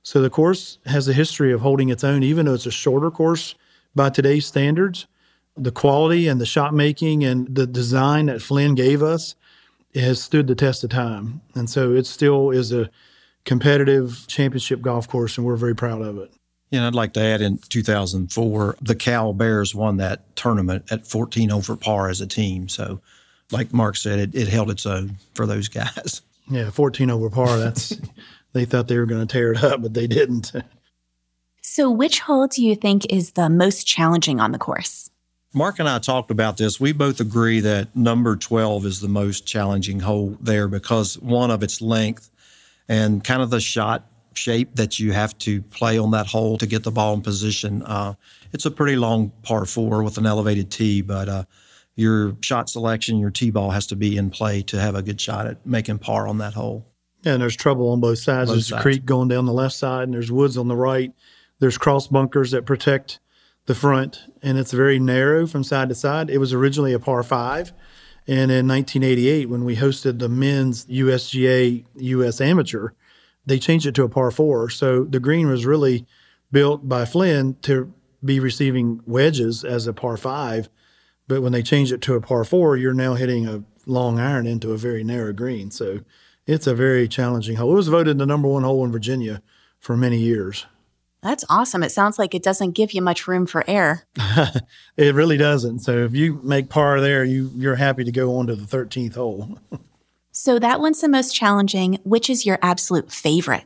So 0.04 0.22
the 0.22 0.30
course 0.30 0.78
has 0.86 1.08
a 1.08 1.12
history 1.12 1.52
of 1.52 1.60
holding 1.60 1.88
its 1.88 2.04
own, 2.04 2.22
even 2.22 2.46
though 2.46 2.54
it's 2.54 2.66
a 2.66 2.70
shorter 2.70 3.10
course 3.10 3.56
by 3.96 4.10
today's 4.10 4.46
standards 4.46 5.08
the 5.62 5.72
quality 5.72 6.28
and 6.28 6.40
the 6.40 6.46
shot 6.46 6.74
making 6.74 7.24
and 7.24 7.54
the 7.54 7.66
design 7.66 8.26
that 8.26 8.42
Flynn 8.42 8.74
gave 8.74 9.02
us 9.02 9.34
has 9.94 10.22
stood 10.22 10.46
the 10.46 10.54
test 10.54 10.84
of 10.84 10.90
time. 10.90 11.40
And 11.54 11.68
so 11.68 11.92
it 11.92 12.06
still 12.06 12.50
is 12.50 12.72
a 12.72 12.90
competitive 13.44 14.24
championship 14.28 14.80
golf 14.80 15.08
course, 15.08 15.38
and 15.38 15.46
we're 15.46 15.56
very 15.56 15.74
proud 15.74 16.02
of 16.02 16.18
it. 16.18 16.30
Yeah, 16.70 16.86
I'd 16.86 16.94
like 16.94 17.14
to 17.14 17.20
add 17.20 17.40
in 17.40 17.58
2004, 17.58 18.76
the 18.82 18.94
Cal 18.94 19.32
Bears 19.32 19.74
won 19.74 19.96
that 19.96 20.36
tournament 20.36 20.84
at 20.92 21.06
14 21.06 21.50
over 21.50 21.76
par 21.76 22.10
as 22.10 22.20
a 22.20 22.26
team. 22.26 22.68
So, 22.68 23.00
like 23.50 23.72
Mark 23.72 23.96
said, 23.96 24.18
it, 24.18 24.34
it 24.34 24.48
held 24.48 24.70
its 24.70 24.84
own 24.84 25.16
for 25.34 25.46
those 25.46 25.68
guys. 25.68 26.22
Yeah, 26.50 26.70
14 26.70 27.10
over 27.10 27.28
par. 27.28 27.58
That's 27.58 27.94
they 28.54 28.64
thought 28.64 28.88
they 28.88 28.96
were 28.96 29.04
going 29.04 29.20
to 29.20 29.30
tear 29.30 29.52
it 29.52 29.62
up, 29.62 29.82
but 29.82 29.92
they 29.92 30.06
didn't. 30.06 30.50
So, 31.60 31.90
which 31.90 32.20
hole 32.20 32.46
do 32.46 32.64
you 32.64 32.74
think 32.74 33.04
is 33.12 33.32
the 33.32 33.50
most 33.50 33.86
challenging 33.86 34.40
on 34.40 34.52
the 34.52 34.58
course? 34.58 35.10
Mark 35.54 35.78
and 35.78 35.88
I 35.88 35.98
talked 35.98 36.30
about 36.30 36.56
this. 36.58 36.78
We 36.78 36.92
both 36.92 37.20
agree 37.20 37.60
that 37.60 37.94
number 37.96 38.36
12 38.36 38.84
is 38.84 39.00
the 39.00 39.08
most 39.08 39.46
challenging 39.46 40.00
hole 40.00 40.36
there 40.40 40.68
because 40.68 41.18
one 41.18 41.50
of 41.50 41.62
its 41.62 41.80
length 41.80 42.30
and 42.88 43.24
kind 43.24 43.40
of 43.40 43.50
the 43.50 43.60
shot 43.60 44.04
shape 44.34 44.76
that 44.76 44.98
you 44.98 45.12
have 45.12 45.36
to 45.38 45.62
play 45.62 45.98
on 45.98 46.10
that 46.12 46.26
hole 46.26 46.58
to 46.58 46.66
get 46.66 46.84
the 46.84 46.90
ball 46.90 47.14
in 47.14 47.22
position. 47.22 47.82
Uh, 47.82 48.14
it's 48.52 48.66
a 48.66 48.70
pretty 48.70 48.96
long 48.96 49.32
par 49.42 49.64
four 49.64 50.02
with 50.02 50.18
an 50.18 50.26
elevated 50.26 50.70
tee, 50.70 51.02
but 51.02 51.28
uh, 51.28 51.44
your 51.96 52.36
shot 52.40 52.68
selection, 52.70 53.18
your 53.18 53.30
tee 53.30 53.50
ball 53.50 53.70
has 53.70 53.86
to 53.86 53.96
be 53.96 54.16
in 54.16 54.30
play 54.30 54.62
to 54.62 54.78
have 54.78 54.94
a 54.94 55.02
good 55.02 55.20
shot 55.20 55.46
at 55.46 55.66
making 55.66 55.98
par 55.98 56.28
on 56.28 56.38
that 56.38 56.54
hole. 56.54 56.86
Yeah, 57.22 57.32
and 57.32 57.42
there's 57.42 57.56
trouble 57.56 57.90
on 57.90 58.00
both 58.00 58.18
sides. 58.18 58.48
Both 58.48 58.56
there's 58.56 58.68
sides. 58.68 58.80
a 58.80 58.82
creek 58.82 59.04
going 59.04 59.28
down 59.28 59.46
the 59.46 59.52
left 59.52 59.74
side, 59.74 60.04
and 60.04 60.14
there's 60.14 60.30
woods 60.30 60.56
on 60.56 60.68
the 60.68 60.76
right. 60.76 61.12
There's 61.58 61.76
cross 61.76 62.06
bunkers 62.06 62.52
that 62.52 62.64
protect 62.64 63.18
the 63.68 63.74
front, 63.74 64.24
and 64.42 64.56
it's 64.58 64.72
very 64.72 64.98
narrow 64.98 65.46
from 65.46 65.62
side 65.62 65.90
to 65.90 65.94
side. 65.94 66.30
It 66.30 66.38
was 66.38 66.54
originally 66.54 66.94
a 66.94 66.98
par 66.98 67.22
five. 67.22 67.70
And 68.26 68.50
in 68.50 68.66
1988, 68.66 69.50
when 69.50 69.62
we 69.62 69.76
hosted 69.76 70.18
the 70.18 70.28
men's 70.28 70.86
USGA 70.86 71.84
US 71.94 72.40
Amateur, 72.40 72.90
they 73.44 73.58
changed 73.58 73.84
it 73.84 73.94
to 73.96 74.04
a 74.04 74.08
par 74.08 74.30
four. 74.30 74.70
So 74.70 75.04
the 75.04 75.20
green 75.20 75.48
was 75.48 75.66
really 75.66 76.06
built 76.50 76.88
by 76.88 77.04
Flynn 77.04 77.56
to 77.62 77.92
be 78.24 78.40
receiving 78.40 79.02
wedges 79.06 79.64
as 79.64 79.86
a 79.86 79.92
par 79.92 80.16
five. 80.16 80.70
But 81.26 81.42
when 81.42 81.52
they 81.52 81.62
changed 81.62 81.92
it 81.92 82.00
to 82.02 82.14
a 82.14 82.22
par 82.22 82.44
four, 82.44 82.74
you're 82.78 82.94
now 82.94 83.14
hitting 83.14 83.46
a 83.46 83.64
long 83.84 84.18
iron 84.18 84.46
into 84.46 84.72
a 84.72 84.78
very 84.78 85.04
narrow 85.04 85.34
green. 85.34 85.70
So 85.70 86.00
it's 86.46 86.66
a 86.66 86.74
very 86.74 87.06
challenging 87.06 87.56
hole. 87.56 87.72
It 87.72 87.76
was 87.76 87.88
voted 87.88 88.16
the 88.16 88.24
number 88.24 88.48
one 88.48 88.62
hole 88.62 88.82
in 88.82 88.92
Virginia 88.92 89.42
for 89.78 89.94
many 89.94 90.18
years. 90.18 90.64
That's 91.22 91.44
awesome. 91.48 91.82
It 91.82 91.90
sounds 91.90 92.18
like 92.18 92.34
it 92.34 92.42
doesn't 92.42 92.72
give 92.72 92.92
you 92.92 93.02
much 93.02 93.26
room 93.26 93.46
for 93.46 93.64
error. 93.66 94.04
it 94.96 95.14
really 95.14 95.36
doesn't. 95.36 95.80
So 95.80 96.04
if 96.04 96.14
you 96.14 96.40
make 96.44 96.68
par 96.68 97.00
there, 97.00 97.24
you 97.24 97.50
you're 97.56 97.74
happy 97.74 98.04
to 98.04 98.12
go 98.12 98.36
on 98.36 98.46
to 98.46 98.54
the 98.54 98.64
13th 98.64 99.14
hole. 99.14 99.58
so 100.30 100.58
that 100.58 100.80
one's 100.80 101.00
the 101.00 101.08
most 101.08 101.34
challenging. 101.34 101.98
Which 102.04 102.30
is 102.30 102.46
your 102.46 102.58
absolute 102.62 103.10
favorite? 103.10 103.64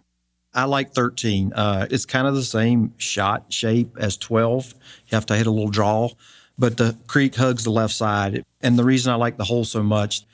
I 0.55 0.65
like 0.65 0.93
13. 0.93 1.53
Uh, 1.55 1.87
it's 1.91 2.05
kind 2.05 2.27
of 2.27 2.35
the 2.35 2.43
same 2.43 2.93
shot 2.99 3.53
shape 3.53 3.97
as 3.99 4.17
12. 4.17 4.75
You 5.09 5.15
have 5.15 5.27
to 5.27 5.37
hit 5.37 5.47
a 5.47 5.51
little 5.51 5.71
draw, 5.71 6.11
but 6.59 6.77
the 6.77 6.97
creek 7.07 7.35
hugs 7.35 7.65
the 7.65 7.71
left 7.71 7.95
side. 7.95 8.45
And 8.61 8.79
the 8.79 8.85
reason 8.85 9.13
I 9.13 9.17
like 9.17 9.39
the 9.39 9.45
hole 9.45 9.65
so 9.65 9.83
much, 9.83 10.25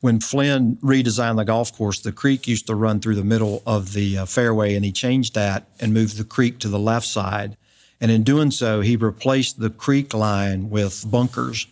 when 0.00 0.18
Flynn 0.20 0.76
redesigned 0.76 1.36
the 1.36 1.44
golf 1.44 1.76
course, 1.76 2.00
the 2.00 2.12
creek 2.12 2.48
used 2.48 2.66
to 2.66 2.74
run 2.74 3.00
through 3.00 3.16
the 3.16 3.24
middle 3.24 3.62
of 3.66 3.92
the 3.92 4.18
uh, 4.18 4.24
fairway, 4.26 4.74
and 4.74 4.84
he 4.84 4.92
changed 4.92 5.34
that 5.34 5.66
and 5.78 5.92
moved 5.92 6.16
the 6.16 6.24
creek 6.24 6.58
to 6.60 6.68
the 6.68 6.78
left 6.78 7.06
side. 7.06 7.56
And 8.00 8.10
in 8.10 8.22
doing 8.22 8.50
so, 8.50 8.80
he 8.80 8.96
replaced 8.96 9.60
the 9.60 9.68
creek 9.68 10.14
line 10.14 10.70
with 10.70 11.04
bunkers. 11.10 11.66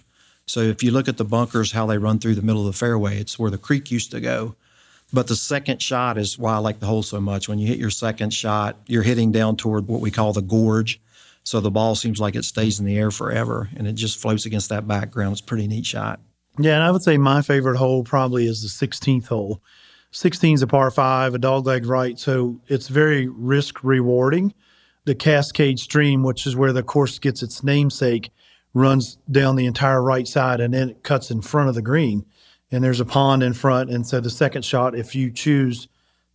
So 0.45 0.61
if 0.61 0.83
you 0.83 0.91
look 0.91 1.09
at 1.09 1.17
the 1.17 1.25
bunkers, 1.25 1.73
how 1.73 1.87
they 1.87 1.97
run 1.97 2.19
through 2.19 2.35
the 2.35 2.43
middle 2.43 2.67
of 2.67 2.73
the 2.73 2.79
fairway, 2.79 3.19
it's 3.19 3.39
where 3.39 3.51
the 3.51 3.59
creek 3.59 3.91
used 3.91 4.11
to 4.11 4.21
go. 4.21 4.57
But 5.11 5.27
the 5.27 5.37
second 5.37 5.81
shot 5.81 6.19
is 6.19 6.39
why 6.39 6.55
I 6.55 6.59
like 6.59 6.81
the 6.81 6.87
hole 6.87 7.03
so 7.03 7.21
much. 7.21 7.49
When 7.49 7.59
you 7.59 7.67
hit 7.67 7.79
your 7.79 7.89
second 7.89 8.35
shot, 8.35 8.77
you're 8.87 9.03
hitting 9.03 9.33
down 9.33 9.57
toward 9.57 9.89
what 9.89 10.03
we 10.03 10.11
call 10.11 10.35
the 10.35 10.43
gorge. 10.43 11.01
So 11.45 11.61
the 11.61 11.71
ball 11.71 11.95
seems 11.95 12.21
like 12.21 12.37
it 12.37 12.45
stays 12.45 12.79
in 12.79 12.85
the 12.85 12.99
air 12.99 13.11
forever 13.11 13.71
and 13.75 13.89
it 13.89 13.95
just 13.95 14.21
floats 14.21 14.45
against 14.45 14.69
that 14.69 14.87
background. 14.87 15.33
It's 15.33 15.41
a 15.41 15.45
pretty 15.45 15.67
neat 15.67 15.87
shot. 15.87 16.21
Yeah, 16.59 16.75
and 16.75 16.83
I 16.83 16.91
would 16.91 17.03
say 17.03 17.19
my 17.19 17.43
favorite 17.43 17.77
hole 17.77 18.03
probably 18.03 18.47
is 18.47 18.63
the 18.63 18.87
16th 18.87 19.29
hole. 19.29 19.63
16 20.11 20.55
is 20.55 20.63
a 20.63 20.67
par 20.67 20.91
five, 20.91 21.35
a 21.35 21.39
dogleg 21.39 21.87
right, 21.87 22.19
so 22.19 22.61
it's 22.67 22.89
very 22.89 23.29
risk 23.29 23.85
rewarding. 23.85 24.55
The 25.05 25.15
Cascade 25.15 25.79
Stream, 25.79 26.23
which 26.23 26.47
is 26.47 26.57
where 26.57 26.73
the 26.73 26.83
course 26.83 27.19
gets 27.19 27.43
its 27.43 27.63
namesake, 27.63 28.31
runs 28.75 29.19
down 29.31 29.57
the 29.57 29.67
entire 29.67 30.03
right 30.03 30.27
side 30.27 30.61
and 30.61 30.75
then 30.75 30.91
it 30.91 31.03
cuts 31.03 31.31
in 31.31 31.43
front 31.43 31.69
of 31.69 31.75
the 31.75 31.83
green. 31.83 32.25
And 32.71 32.85
there's 32.85 33.01
a 33.01 33.07
pond 33.07 33.43
in 33.43 33.55
front. 33.55 33.91
And 33.91 34.07
so 34.07 34.21
the 34.21 34.31
second 34.31 34.65
shot, 34.65 34.95
if 34.95 35.15
you 35.15 35.31
choose 35.31 35.89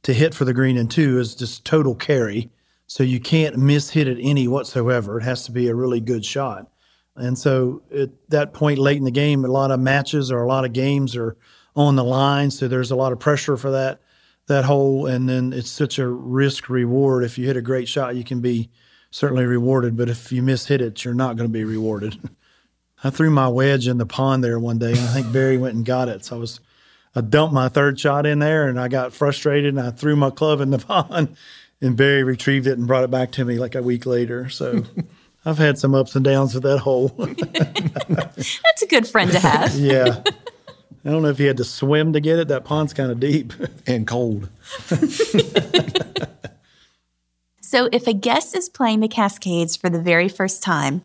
to 0.03 0.13
hit 0.13 0.33
for 0.33 0.45
the 0.45 0.53
green 0.53 0.77
in 0.77 0.87
two, 0.87 1.19
is 1.19 1.35
just 1.35 1.65
total 1.65 1.93
carry. 1.93 2.49
So 2.87 3.03
you 3.03 3.19
can't 3.19 3.57
miss 3.57 3.91
hit 3.91 4.07
it 4.07 4.17
any 4.19 4.47
whatsoever. 4.47 5.19
It 5.19 5.23
has 5.23 5.45
to 5.45 5.51
be 5.51 5.67
a 5.67 5.75
really 5.75 5.99
good 5.99 6.25
shot. 6.25 6.67
And 7.15 7.37
so 7.37 7.83
at 7.95 8.09
that 8.29 8.53
point 8.53 8.79
late 8.79 8.97
in 8.97 9.03
the 9.03 9.11
game, 9.11 9.45
a 9.45 9.47
lot 9.47 9.71
of 9.71 9.79
matches 9.79 10.31
or 10.31 10.41
a 10.41 10.47
lot 10.47 10.65
of 10.65 10.73
games 10.73 11.15
are 11.15 11.37
on 11.75 11.95
the 11.95 12.03
line. 12.03 12.51
So 12.51 12.67
there's 12.67 12.91
a 12.91 12.95
lot 12.95 13.11
of 13.11 13.19
pressure 13.19 13.57
for 13.57 13.71
that 13.71 13.99
that 14.47 14.65
hole. 14.65 15.05
And 15.05 15.29
then 15.29 15.53
it's 15.53 15.69
such 15.69 15.99
a 15.99 16.07
risk 16.07 16.69
reward. 16.69 17.23
If 17.23 17.37
you 17.37 17.45
hit 17.45 17.57
a 17.57 17.61
great 17.61 17.87
shot, 17.87 18.15
you 18.15 18.23
can 18.23 18.41
be 18.41 18.69
certainly 19.09 19.45
rewarded. 19.45 19.95
But 19.95 20.09
if 20.09 20.31
you 20.31 20.41
miss 20.41 20.67
hit 20.67 20.81
it, 20.81 21.05
you're 21.05 21.13
not 21.13 21.37
going 21.37 21.47
to 21.47 21.53
be 21.53 21.63
rewarded. 21.63 22.17
I 23.03 23.09
threw 23.09 23.29
my 23.29 23.47
wedge 23.47 23.87
in 23.87 23.97
the 23.97 24.05
pond 24.05 24.43
there 24.43 24.59
one 24.59 24.77
day, 24.77 24.91
and 24.91 24.99
I 24.99 25.07
think 25.07 25.31
Barry 25.33 25.57
went 25.57 25.75
and 25.75 25.85
got 25.85 26.07
it. 26.07 26.23
So 26.23 26.37
I 26.37 26.39
was 26.39 26.61
I 27.15 27.21
dumped 27.21 27.53
my 27.53 27.67
third 27.67 27.99
shot 27.99 28.25
in 28.25 28.39
there, 28.39 28.67
and 28.67 28.79
I 28.79 28.87
got 28.87 29.13
frustrated, 29.13 29.75
and 29.75 29.85
I 29.85 29.91
threw 29.91 30.15
my 30.15 30.29
club 30.29 30.61
in 30.61 30.71
the 30.71 30.77
pond, 30.79 31.35
and 31.81 31.97
Barry 31.97 32.23
retrieved 32.23 32.65
it 32.65 32.77
and 32.77 32.87
brought 32.87 33.03
it 33.03 33.11
back 33.11 33.31
to 33.33 33.45
me 33.45 33.59
like 33.59 33.75
a 33.75 33.83
week 33.83 34.05
later. 34.05 34.49
So. 34.49 34.83
I've 35.45 35.57
had 35.57 35.77
some 35.77 35.93
ups 35.93 36.15
and 36.15 36.23
downs 36.23 36.53
with 36.53 36.63
that 36.63 36.79
hole. 36.79 37.09
That's 37.17 38.81
a 38.81 38.87
good 38.87 39.07
friend 39.07 39.31
to 39.31 39.39
have. 39.39 39.75
yeah. 39.77 40.23
I 41.05 41.09
don't 41.09 41.21
know 41.21 41.29
if 41.29 41.37
he 41.37 41.45
had 41.45 41.57
to 41.57 41.65
swim 41.65 42.13
to 42.13 42.21
get 42.21 42.39
it. 42.39 42.47
That 42.47 42.63
pond's 42.63 42.93
kind 42.93 43.11
of 43.11 43.19
deep 43.19 43.51
and 43.85 44.07
cold. 44.07 44.49
so, 47.61 47.89
if 47.91 48.07
a 48.07 48.13
guest 48.13 48.55
is 48.55 48.69
playing 48.69 49.01
the 49.01 49.09
Cascades 49.09 49.75
for 49.75 49.89
the 49.89 50.01
very 50.01 50.29
first 50.29 50.63
time, 50.63 51.03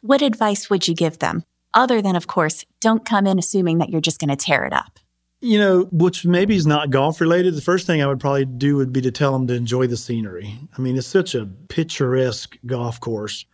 what 0.00 0.20
advice 0.20 0.68
would 0.68 0.88
you 0.88 0.96
give 0.96 1.20
them? 1.20 1.44
Other 1.74 2.02
than, 2.02 2.16
of 2.16 2.26
course, 2.26 2.64
don't 2.80 3.04
come 3.04 3.24
in 3.26 3.38
assuming 3.38 3.78
that 3.78 3.90
you're 3.90 4.00
just 4.00 4.18
going 4.18 4.30
to 4.30 4.36
tear 4.36 4.64
it 4.64 4.72
up. 4.72 4.98
You 5.40 5.60
know, 5.60 5.82
which 5.92 6.24
maybe 6.24 6.56
is 6.56 6.66
not 6.66 6.90
golf 6.90 7.20
related. 7.20 7.54
The 7.54 7.60
first 7.60 7.86
thing 7.86 8.02
I 8.02 8.06
would 8.06 8.18
probably 8.18 8.46
do 8.46 8.76
would 8.76 8.92
be 8.92 9.02
to 9.02 9.12
tell 9.12 9.32
them 9.32 9.46
to 9.46 9.54
enjoy 9.54 9.86
the 9.86 9.96
scenery. 9.96 10.58
I 10.76 10.80
mean, 10.80 10.96
it's 10.96 11.06
such 11.06 11.36
a 11.36 11.46
picturesque 11.68 12.56
golf 12.66 12.98
course 12.98 13.44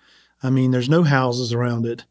I 0.43 0.51
mean, 0.51 0.71
there's 0.71 0.89
no 0.89 1.03
houses 1.03 1.53
around 1.53 1.87
it. 1.87 2.05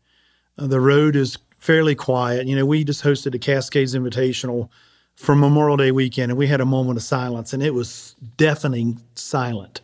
Uh, 0.57 0.67
the 0.67 0.79
road 0.79 1.15
is 1.15 1.37
fairly 1.57 1.95
quiet. 1.95 2.47
You 2.47 2.55
know, 2.55 2.65
we 2.65 2.83
just 2.83 3.03
hosted 3.03 3.35
a 3.35 3.39
Cascades 3.39 3.95
Invitational 3.95 4.69
for 5.15 5.35
Memorial 5.35 5.77
Day 5.77 5.91
weekend, 5.91 6.31
and 6.31 6.37
we 6.37 6.47
had 6.47 6.61
a 6.61 6.65
moment 6.65 6.97
of 6.97 7.03
silence, 7.03 7.53
and 7.53 7.61
it 7.61 7.73
was 7.73 8.15
deafening 8.37 8.99
silent. 9.15 9.81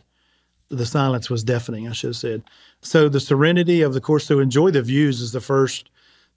The 0.68 0.86
silence 0.86 1.30
was 1.30 1.44
deafening, 1.44 1.88
I 1.88 1.92
should 1.92 2.08
have 2.08 2.16
said. 2.16 2.42
So 2.82 3.08
the 3.08 3.20
serenity 3.20 3.82
of 3.82 3.94
the 3.94 4.00
course, 4.00 4.26
to 4.28 4.40
enjoy 4.40 4.70
the 4.70 4.82
views 4.82 5.20
is 5.20 5.32
the 5.32 5.40
first 5.40 5.90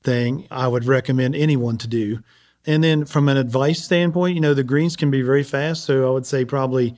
thing 0.04 0.48
I 0.52 0.68
would 0.68 0.86
recommend 0.86 1.36
anyone 1.36 1.78
to 1.80 1.88
do. 1.88 2.24
And 2.66 2.84
then 2.84 3.06
from 3.06 3.28
an 3.28 3.38
advice 3.38 3.84
standpoint, 3.84 4.36
you 4.36 4.42
know, 4.42 4.54
the 4.54 4.64
greens 4.64 4.96
can 4.96 5.12
be 5.12 5.22
very 5.22 5.44
fast. 5.44 5.84
So 5.86 6.08
I 6.08 6.12
would 6.12 6.26
say 6.26 6.46
probably 6.46 6.96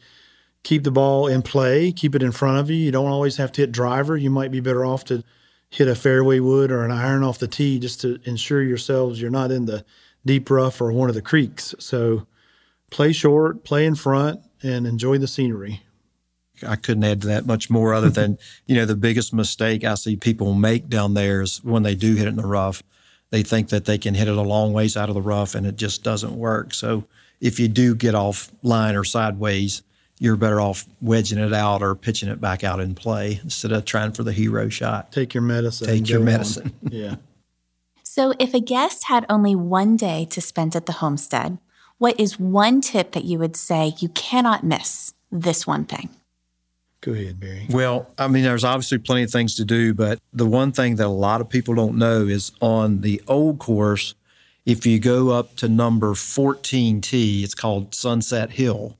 keep 0.64 0.84
the 0.84 0.92
ball 0.92 1.28
in 1.28 1.42
play, 1.42 1.92
keep 1.92 2.16
it 2.16 2.24
in 2.24 2.32
front 2.32 2.58
of 2.58 2.70
you. 2.70 2.78
You 2.78 2.92
don't 2.92 3.12
always 3.12 3.38
have 3.38 3.52
to 3.54 3.62
hit 3.62 3.72
driver. 3.72 4.18
You 4.18 4.30
might 4.30 4.52
be 4.52 4.60
better 4.60 4.86
off 4.86 5.04
to 5.06 5.24
hit 5.70 5.88
a 5.88 5.96
fairway 5.96 6.40
wood 6.40 6.72
or 6.72 6.84
an 6.86 6.92
iron 6.92 7.24
off 7.24 7.40
the 7.40 7.48
tee 7.48 7.80
just 7.80 8.00
to 8.02 8.20
ensure 8.26 8.62
yourselves 8.62 9.20
you're 9.20 9.32
not 9.32 9.52
in 9.52 9.66
the 9.66 9.84
deep 10.26 10.50
rough 10.50 10.80
or 10.80 10.92
one 10.92 11.10
of 11.10 11.16
the 11.16 11.22
creeks. 11.22 11.76
So 11.80 12.28
play 12.92 13.12
short, 13.12 13.64
play 13.64 13.86
in 13.86 13.96
front, 13.96 14.40
and 14.62 14.88
enjoy 14.88 15.18
the 15.18 15.28
scenery. 15.28 15.82
I 16.66 16.76
couldn't 16.76 17.04
add 17.04 17.22
to 17.22 17.28
that 17.28 17.46
much 17.46 17.70
more 17.70 17.94
other 17.94 18.10
than, 18.10 18.38
you 18.66 18.76
know, 18.76 18.86
the 18.86 18.96
biggest 18.96 19.34
mistake 19.34 19.84
I 19.84 19.96
see 19.96 20.16
people 20.16 20.54
make 20.54 20.88
down 20.88 21.14
there 21.14 21.42
is 21.42 21.62
when 21.64 21.84
they 21.84 21.96
do 21.96 22.16
hit 22.16 22.28
it 22.28 22.30
in 22.30 22.36
the 22.38 22.46
rough, 22.46 22.84
they 23.32 23.44
think 23.44 23.70
that 23.70 23.86
they 23.86 23.98
can 23.98 24.14
hit 24.14 24.28
it 24.28 24.38
a 24.38 24.42
long 24.42 24.74
ways 24.74 24.96
out 24.96 25.10
of 25.10 25.16
the 25.16 25.22
rough 25.22 25.56
and 25.56 25.66
it 25.66 25.76
just 25.76 26.04
doesn't 26.04 26.38
work. 26.38 26.74
So 26.74 27.06
if 27.42 27.60
you 27.60 27.68
do 27.68 27.96
get 27.96 28.16
off 28.16 28.52
line 28.62 28.96
or 28.96 29.04
sideways, 29.04 29.82
you're 30.24 30.38
better 30.38 30.62
off 30.62 30.86
wedging 31.02 31.38
it 31.38 31.52
out 31.52 31.84
or 31.84 31.96
pitching 31.96 32.30
it 32.30 32.40
back 32.40 32.64
out 32.64 32.80
in 32.80 32.96
play 32.96 33.42
instead 33.44 33.74
of 33.74 33.84
trying 33.84 34.14
for 34.14 34.24
the 34.24 34.32
hero 34.32 34.70
shot. 34.70 35.12
Take 35.12 35.34
your 35.34 35.44
medicine. 35.44 35.86
Take 35.86 36.08
your 36.08 36.22
medicine. 36.22 36.72
yeah. 36.90 37.16
So, 38.04 38.34
if 38.40 38.54
a 38.54 38.62
guest 38.62 39.06
had 39.08 39.26
only 39.28 39.54
one 39.54 39.98
day 39.98 40.26
to 40.30 40.40
spend 40.40 40.78
at 40.78 40.86
the 40.86 40.94
homestead, 40.94 41.58
what 41.98 42.18
is 42.18 42.40
one 42.40 42.80
tip 42.80 43.12
that 43.12 43.26
you 43.26 43.38
would 43.38 43.58
say 43.58 43.96
you 44.00 44.08
cannot 44.10 44.64
miss 44.64 45.14
this 45.30 45.68
one 45.68 45.84
thing? 45.84 46.10
Go 47.02 47.12
ahead, 47.12 47.42
Barry. 47.42 47.68
Well, 47.70 48.10
I 48.18 48.30
mean, 48.30 48.44
there's 48.44 48.64
obviously 48.64 49.00
plenty 49.00 49.24
of 49.24 49.30
things 49.30 49.58
to 49.58 49.66
do, 49.66 49.94
but 49.94 50.20
the 50.32 50.46
one 50.46 50.72
thing 50.72 50.96
that 50.96 51.08
a 51.08 51.10
lot 51.10 51.42
of 51.42 51.50
people 51.50 51.76
don't 51.76 51.98
know 51.98 52.28
is 52.28 52.54
on 52.62 53.02
the 53.02 53.22
old 53.28 53.60
course, 53.60 54.16
if 54.66 54.86
you 54.86 55.00
go 55.00 55.32
up 55.32 55.58
to 55.58 55.68
number 55.68 56.14
14T, 56.14 57.44
it's 57.44 57.56
called 57.56 57.94
Sunset 57.94 58.52
Hill, 58.52 58.98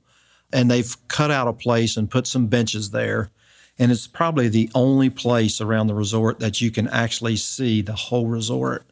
and 0.54 0.70
they've 0.70 0.96
cut 1.08 1.32
out 1.32 1.48
a 1.48 1.52
place 1.52 1.96
and 1.96 2.08
put 2.08 2.28
some 2.28 2.46
benches 2.46 2.90
there. 2.90 3.30
And 3.76 3.90
it's 3.90 4.06
probably 4.06 4.46
the 4.46 4.70
only 4.72 5.10
place 5.10 5.60
around 5.60 5.88
the 5.88 5.96
resort 5.96 6.38
that 6.38 6.60
you 6.60 6.70
can 6.70 6.86
actually 6.88 7.36
see 7.36 7.82
the 7.82 7.96
whole 7.96 8.28
resort. 8.28 8.86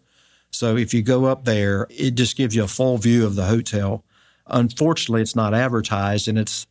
So 0.51 0.77
if 0.77 0.92
you 0.92 1.03
go 1.03 1.27
up 1.27 1.44
there, 1.44 1.87
it 1.88 2.11
just 2.16 2.37
gives 2.37 2.57
you 2.57 2.64
a 2.64 2.68
full 2.68 2.98
view 2.98 3.25
of 3.25 3.37
the 3.37 3.46
hotel. 3.46 4.05
Unfortunately, 4.48 5.22
it's 5.22 5.37
not 5.37 5.55
advertised 5.55 6.27
and 6.27 6.37
it's 6.37 6.66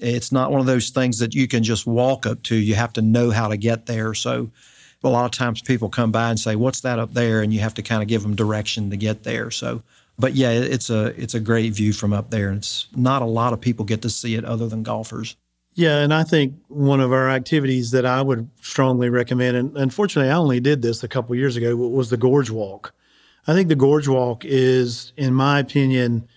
it's 0.00 0.32
not 0.32 0.50
one 0.50 0.58
of 0.58 0.66
those 0.66 0.90
things 0.90 1.20
that 1.20 1.36
you 1.36 1.46
can 1.46 1.62
just 1.62 1.86
walk 1.86 2.26
up 2.26 2.42
to. 2.42 2.56
You 2.56 2.74
have 2.74 2.92
to 2.94 3.02
know 3.02 3.30
how 3.30 3.46
to 3.46 3.56
get 3.56 3.86
there. 3.86 4.12
So 4.12 4.50
a 5.04 5.08
lot 5.08 5.24
of 5.24 5.30
times 5.30 5.62
people 5.62 5.88
come 5.88 6.10
by 6.10 6.30
and 6.30 6.40
say, 6.40 6.56
"What's 6.56 6.80
that 6.80 6.98
up 6.98 7.14
there?" 7.14 7.40
and 7.40 7.54
you 7.54 7.60
have 7.60 7.74
to 7.74 7.82
kind 7.82 8.02
of 8.02 8.08
give 8.08 8.22
them 8.22 8.34
direction 8.34 8.90
to 8.90 8.96
get 8.96 9.22
there. 9.22 9.52
So 9.52 9.84
but 10.18 10.34
yeah, 10.34 10.50
it's 10.50 10.90
a 10.90 11.06
it's 11.20 11.34
a 11.34 11.40
great 11.40 11.72
view 11.72 11.92
from 11.92 12.12
up 12.12 12.30
there. 12.30 12.48
And 12.48 12.58
it's 12.58 12.88
not 12.94 13.22
a 13.22 13.26
lot 13.26 13.52
of 13.52 13.60
people 13.60 13.84
get 13.84 14.02
to 14.02 14.10
see 14.10 14.34
it 14.34 14.44
other 14.44 14.68
than 14.68 14.82
golfers. 14.82 15.36
Yeah, 15.74 15.98
and 15.98 16.14
I 16.14 16.22
think 16.22 16.54
one 16.68 17.00
of 17.00 17.12
our 17.12 17.28
activities 17.28 17.90
that 17.90 18.06
I 18.06 18.22
would 18.22 18.48
strongly 18.60 19.10
recommend, 19.10 19.56
and 19.56 19.76
unfortunately 19.76 20.30
I 20.30 20.36
only 20.36 20.60
did 20.60 20.82
this 20.82 21.02
a 21.02 21.08
couple 21.08 21.34
years 21.34 21.56
ago, 21.56 21.74
was 21.74 22.10
the 22.10 22.16
Gorge 22.16 22.48
Walk. 22.48 22.94
I 23.48 23.54
think 23.54 23.68
the 23.68 23.74
Gorge 23.74 24.06
Walk 24.06 24.44
is, 24.44 25.12
in 25.16 25.34
my 25.34 25.58
opinion, 25.58 26.28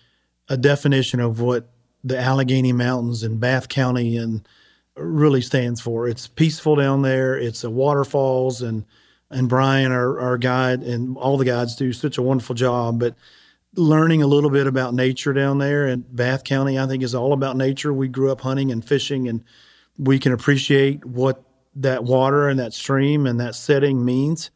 a 0.49 0.57
definition 0.57 1.19
of 1.19 1.39
what 1.39 1.69
the 2.03 2.19
Allegheny 2.19 2.73
Mountains 2.73 3.23
in 3.23 3.37
Bath 3.37 3.69
County 3.69 4.17
and 4.17 4.47
really 4.95 5.41
stands 5.41 5.81
for. 5.81 6.07
It's 6.07 6.27
peaceful 6.27 6.75
down 6.75 7.03
there. 7.03 7.37
It's 7.37 7.63
a 7.63 7.69
waterfalls 7.69 8.61
and 8.63 8.85
and 9.29 9.49
Brian, 9.49 9.91
our, 9.91 10.19
our 10.21 10.37
guide, 10.37 10.83
and 10.83 11.17
all 11.17 11.37
the 11.37 11.43
guides 11.43 11.75
do 11.75 11.91
such 11.91 12.17
a 12.17 12.21
wonderful 12.21 12.55
job. 12.55 12.97
But 12.97 13.13
learning 13.77 14.23
a 14.23 14.27
little 14.27 14.49
bit 14.49 14.67
about 14.67 14.93
nature 14.93 15.33
down 15.33 15.59
there 15.59 15.85
and 15.85 16.03
Bath 16.15 16.43
County, 16.43 16.79
I 16.79 16.87
think, 16.87 17.03
is 17.03 17.15
all 17.15 17.31
about 17.31 17.55
nature. 17.55 17.93
We 17.93 18.07
grew 18.07 18.31
up 18.31 18.41
hunting 18.41 18.71
and 18.71 18.83
fishing, 18.83 19.27
and 19.27 19.43
we 19.97 20.19
can 20.19 20.33
appreciate 20.33 21.05
what 21.05 21.43
that 21.75 22.03
water 22.03 22.49
and 22.49 22.59
that 22.59 22.73
stream 22.73 23.27
and 23.27 23.39
that 23.39 23.55
setting 23.55 24.03
means. 24.03 24.49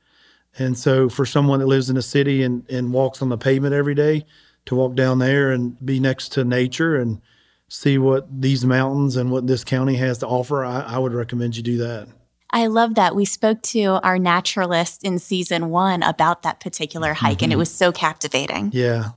And 0.58 0.78
so, 0.78 1.08
for 1.08 1.26
someone 1.26 1.60
that 1.60 1.68
lives 1.68 1.90
in 1.90 1.96
a 1.96 2.02
city 2.02 2.44
and, 2.44 2.70
and 2.70 2.92
walks 2.92 3.22
on 3.22 3.30
the 3.30 3.38
pavement 3.38 3.74
every 3.74 3.96
day, 3.96 4.26
to 4.66 4.76
walk 4.76 4.96
down 4.96 5.20
there 5.20 5.52
and 5.52 5.84
be 5.84 6.00
next 6.00 6.30
to 6.34 6.44
nature 6.44 6.96
and 6.96 7.22
see 7.68 7.98
what 7.98 8.42
these 8.42 8.66
mountains 8.66 9.16
and 9.16 9.32
what 9.32 9.48
this 9.48 9.64
county 9.64 9.96
has 9.96 10.18
to 10.20 10.28
offer, 10.28 10.66
I, 10.66 10.82
I 10.82 10.98
would 10.98 11.14
recommend 11.14 11.56
you 11.56 11.64
do 11.64 11.78
that. 11.78 12.08
I 12.52 12.68
love 12.68 12.96
that. 12.96 13.16
We 13.16 13.26
spoke 13.26 13.62
to 13.64 14.00
our 14.04 14.20
naturalist 14.20 15.04
in 15.04 15.20
season 15.20 15.70
one 15.70 16.04
about 16.04 16.42
that 16.44 16.60
particular 16.60 17.14
hike, 17.14 17.38
mm-hmm. 17.38 17.46
and 17.46 17.54
it 17.54 17.56
mm-hmm. 17.56 17.60
was 17.60 17.74
so 17.74 17.92
captivating. 17.92 18.72
Yeah. 18.74 19.12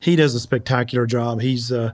He 0.00 0.16
does 0.16 0.34
a 0.34 0.40
spectacular 0.40 1.06
job. 1.06 1.40
He's 1.40 1.70
uh, 1.70 1.92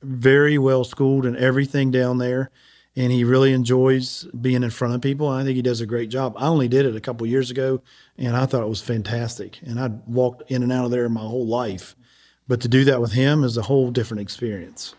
very 0.00 0.58
well 0.58 0.84
schooled 0.84 1.26
in 1.26 1.36
everything 1.36 1.90
down 1.90 2.18
there, 2.18 2.50
and 2.96 3.12
he 3.12 3.24
really 3.24 3.52
enjoys 3.52 4.24
being 4.40 4.62
in 4.62 4.70
front 4.70 4.94
of 4.94 5.00
people. 5.00 5.28
I 5.28 5.44
think 5.44 5.56
he 5.56 5.62
does 5.62 5.80
a 5.80 5.86
great 5.86 6.08
job. 6.08 6.34
I 6.36 6.46
only 6.46 6.68
did 6.68 6.86
it 6.86 6.96
a 6.96 7.00
couple 7.00 7.26
years 7.26 7.50
ago, 7.50 7.82
and 8.16 8.36
I 8.36 8.46
thought 8.46 8.62
it 8.62 8.68
was 8.68 8.80
fantastic. 8.80 9.60
And 9.62 9.78
I'd 9.78 10.06
walked 10.06 10.50
in 10.50 10.62
and 10.62 10.72
out 10.72 10.86
of 10.86 10.90
there 10.90 11.08
my 11.08 11.20
whole 11.20 11.46
life. 11.46 11.94
But 12.46 12.60
to 12.62 12.68
do 12.68 12.84
that 12.84 13.00
with 13.00 13.12
him 13.12 13.44
is 13.44 13.56
a 13.56 13.62
whole 13.62 13.90
different 13.90 14.22
experience. 14.22 14.94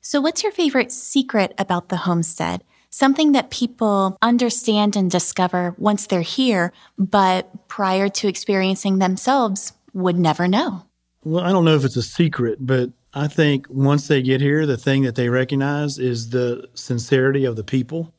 So, 0.00 0.20
what's 0.20 0.44
your 0.44 0.52
favorite 0.52 0.92
secret 0.92 1.52
about 1.58 1.88
the 1.88 1.96
homestead? 1.96 2.62
Something 2.90 3.32
that 3.32 3.50
people 3.50 4.16
understand 4.22 4.96
and 4.96 5.10
discover 5.10 5.74
once 5.78 6.06
they're 6.06 6.22
here, 6.22 6.72
but 6.98 7.68
prior 7.68 8.08
to 8.08 8.28
experiencing 8.28 8.98
themselves 8.98 9.72
would 9.92 10.18
never 10.18 10.46
know. 10.48 10.84
Well, 11.24 11.44
I 11.44 11.50
don't 11.50 11.64
know 11.64 11.74
if 11.74 11.84
it's 11.84 11.96
a 11.96 12.02
secret, 12.02 12.58
but 12.60 12.90
I 13.12 13.28
think 13.28 13.66
once 13.68 14.08
they 14.08 14.22
get 14.22 14.40
here, 14.40 14.66
the 14.66 14.76
thing 14.76 15.02
that 15.02 15.14
they 15.14 15.28
recognize 15.28 15.98
is 15.98 16.30
the 16.30 16.68
sincerity 16.74 17.44
of 17.44 17.56
the 17.56 17.64
people 17.64 18.14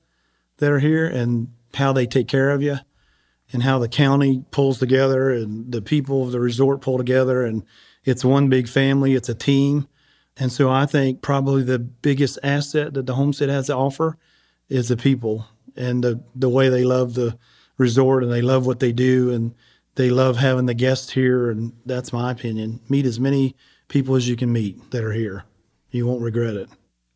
that 0.57 0.71
are 0.71 0.79
here 0.79 1.05
and 1.05 1.49
how 1.75 1.93
they 1.93 2.07
take 2.07 2.27
care 2.27 2.49
of 2.49 2.61
you 2.61 2.79
and 3.53 3.63
how 3.63 3.79
the 3.79 3.87
county 3.87 4.43
pulls 4.51 4.79
together 4.79 5.29
and 5.29 5.71
the 5.71 5.81
people 5.81 6.23
of 6.23 6.31
the 6.31 6.39
resort 6.39 6.81
pull 6.81 6.97
together 6.97 7.43
and 7.43 7.63
it's 8.03 8.25
one 8.25 8.49
big 8.49 8.67
family, 8.67 9.13
it's 9.13 9.29
a 9.29 9.35
team. 9.35 9.87
And 10.37 10.51
so 10.51 10.69
I 10.69 10.85
think 10.85 11.21
probably 11.21 11.63
the 11.63 11.79
biggest 11.79 12.39
asset 12.41 12.93
that 12.93 13.05
the 13.05 13.15
homestead 13.15 13.49
has 13.49 13.67
to 13.67 13.75
offer 13.75 14.17
is 14.69 14.87
the 14.87 14.97
people 14.97 15.47
and 15.75 16.03
the 16.03 16.21
the 16.35 16.49
way 16.49 16.69
they 16.69 16.83
love 16.83 17.13
the 17.13 17.37
resort 17.77 18.23
and 18.23 18.31
they 18.31 18.41
love 18.41 18.65
what 18.65 18.79
they 18.79 18.91
do 18.91 19.31
and 19.31 19.53
they 19.95 20.09
love 20.09 20.37
having 20.37 20.65
the 20.65 20.73
guests 20.73 21.11
here 21.11 21.49
and 21.49 21.73
that's 21.85 22.13
my 22.13 22.31
opinion. 22.31 22.79
Meet 22.89 23.05
as 23.05 23.19
many 23.19 23.55
people 23.87 24.15
as 24.15 24.27
you 24.27 24.35
can 24.35 24.51
meet 24.51 24.91
that 24.91 25.03
are 25.03 25.13
here. 25.13 25.45
You 25.91 26.05
won't 26.05 26.21
regret 26.21 26.55
it. 26.55 26.69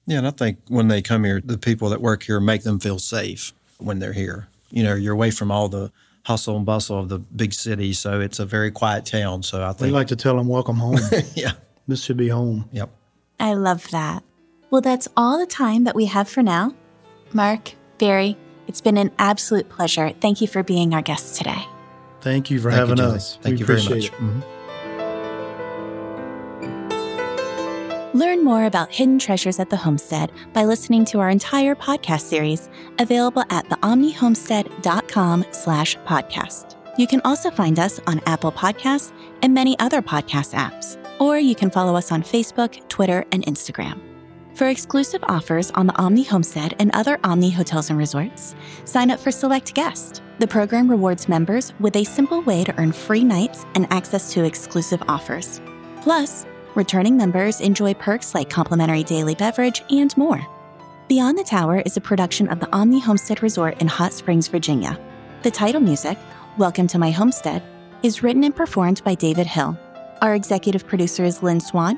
Yeah, 0.08 0.20
and 0.20 0.28
I 0.28 0.32
think 0.32 0.60
when 0.68 0.88
they 0.88 1.02
come 1.02 1.24
here, 1.24 1.42
the 1.44 1.58
people 1.58 1.90
that 1.90 2.02
work 2.02 2.24
here 2.24 2.40
make 2.40 2.64
them 2.64 2.80
feel 2.80 3.00
safe 3.00 3.54
when 3.78 4.00
they're 4.00 4.14
here. 4.14 4.48
You 4.72 4.84
know, 4.84 4.96
you're 4.96 5.14
away 5.14 5.32
from 5.32 5.52
all 5.52 5.70
the 5.70 5.92
hustle 6.24 6.56
and 6.58 6.66
bustle 6.66 7.00
of 7.00 7.10
the 7.10 7.20
big 7.20 7.54
city, 7.54 7.94
so 7.94 8.20
it's 8.20 8.40
a 8.40 8.46
very 8.46 8.72
quiet 8.72 9.06
town. 9.06 9.44
So 9.44 9.64
I 9.64 9.74
think 9.74 9.82
we 9.82 9.92
like 9.92 10.08
to 10.08 10.16
tell 10.16 10.36
them, 10.38 10.48
"Welcome 10.48 10.78
home." 10.78 11.00
yeah, 11.36 11.52
this 11.88 12.04
should 12.04 12.18
be 12.18 12.30
home. 12.30 12.68
Yep. 12.72 12.90
I 13.40 13.54
love 13.54 13.90
that. 13.92 14.24
Well, 14.70 14.82
that's 14.82 15.08
all 15.18 15.38
the 15.38 15.46
time 15.46 15.84
that 15.84 15.96
we 15.96 16.06
have 16.06 16.30
for 16.30 16.42
now. 16.42 16.74
Mark, 17.34 17.74
Barry, 17.98 18.38
it's 18.68 18.82
been 18.82 18.98
an 18.98 19.12
absolute 19.20 19.70
pleasure. 19.70 20.12
Thank 20.22 20.42
you 20.42 20.48
for 20.48 20.64
being 20.64 20.94
our 20.94 21.02
guest 21.02 21.38
today. 21.38 21.66
Thank 22.22 22.50
you 22.52 22.60
for 22.60 22.72
Thank 22.72 22.80
having 22.80 22.98
you, 22.98 23.04
us. 23.04 23.38
Thank 23.42 23.56
we 23.56 23.60
you 23.60 23.66
very 23.66 23.84
much. 23.84 24.12
Mm-hmm. 24.12 24.42
Learn 28.14 28.44
more 28.44 28.66
about 28.66 28.92
hidden 28.92 29.18
treasures 29.18 29.60
at 29.60 29.70
the 29.70 29.78
homestead 29.78 30.32
by 30.54 30.66
listening 30.66 31.06
to 31.06 31.20
our 31.20 31.30
entire 31.30 31.76
podcast 31.76 32.22
series, 32.22 32.70
available 33.00 33.44
at 33.50 33.68
theomnihomestead.com 33.70 35.46
slash 35.52 35.98
podcast. 36.00 36.76
You 36.98 37.08
can 37.08 37.22
also 37.24 37.50
find 37.50 37.80
us 37.80 38.02
on 38.08 38.22
Apple 38.26 38.52
Podcasts 38.52 39.14
and 39.42 39.54
many 39.54 39.80
other 39.80 40.02
podcast 40.02 40.54
apps, 40.54 40.98
or 41.20 41.40
you 41.40 41.56
can 41.56 41.72
follow 41.72 41.96
us 41.96 42.12
on 42.12 42.22
Facebook, 42.22 42.86
Twitter, 42.90 43.26
and 43.32 43.46
Instagram. 43.46 44.11
For 44.54 44.68
exclusive 44.68 45.24
offers 45.30 45.72
on 45.72 45.88
the 45.88 45.96
Omni 45.96 46.24
Homestead 46.24 46.76
and 46.78 46.92
other 46.94 47.18
Omni 47.24 47.52
hotels 47.52 47.90
and 47.90 47.98
resorts, 47.98 48.54
sign 48.84 49.10
up 49.10 49.20
for 49.20 49.32
Select 49.32 49.74
Guest. 49.74 50.22
The 50.40 50.48
program 50.48 50.90
rewards 50.90 51.30
members 51.30 51.74
with 51.80 51.96
a 51.96 52.04
simple 52.04 52.42
way 52.42 52.66
to 52.66 52.78
earn 52.78 52.92
free 52.92 53.24
nights 53.24 53.66
and 53.76 53.88
access 53.92 54.34
to 54.34 54.44
exclusive 54.44 55.02
offers. 55.08 55.62
Plus, 56.02 56.46
returning 56.76 57.16
members 57.16 57.62
enjoy 57.62 57.94
perks 57.94 58.36
like 58.36 58.50
complimentary 58.50 59.04
daily 59.04 59.36
beverage 59.36 59.84
and 59.90 60.16
more. 60.18 60.46
Beyond 61.08 61.38
the 61.38 61.44
Tower 61.44 61.80
is 61.86 61.96
a 61.96 62.02
production 62.02 62.50
of 62.50 62.60
the 62.60 62.72
Omni 62.76 63.00
Homestead 63.00 63.42
Resort 63.42 63.82
in 63.82 63.88
Hot 63.88 64.12
Springs, 64.12 64.50
Virginia. 64.50 65.00
The 65.44 65.52
title 65.52 65.82
music, 65.82 66.18
Welcome 66.58 66.88
to 66.88 67.00
My 67.00 67.12
Homestead, 67.12 67.64
is 68.04 68.22
written 68.22 68.44
and 68.44 68.56
performed 68.56 69.02
by 69.06 69.16
David 69.16 69.48
Hill. 69.48 69.78
Our 70.22 70.36
executive 70.36 70.86
producer 70.86 71.24
is 71.24 71.42
Lynn 71.42 71.62
Swan 71.62 71.98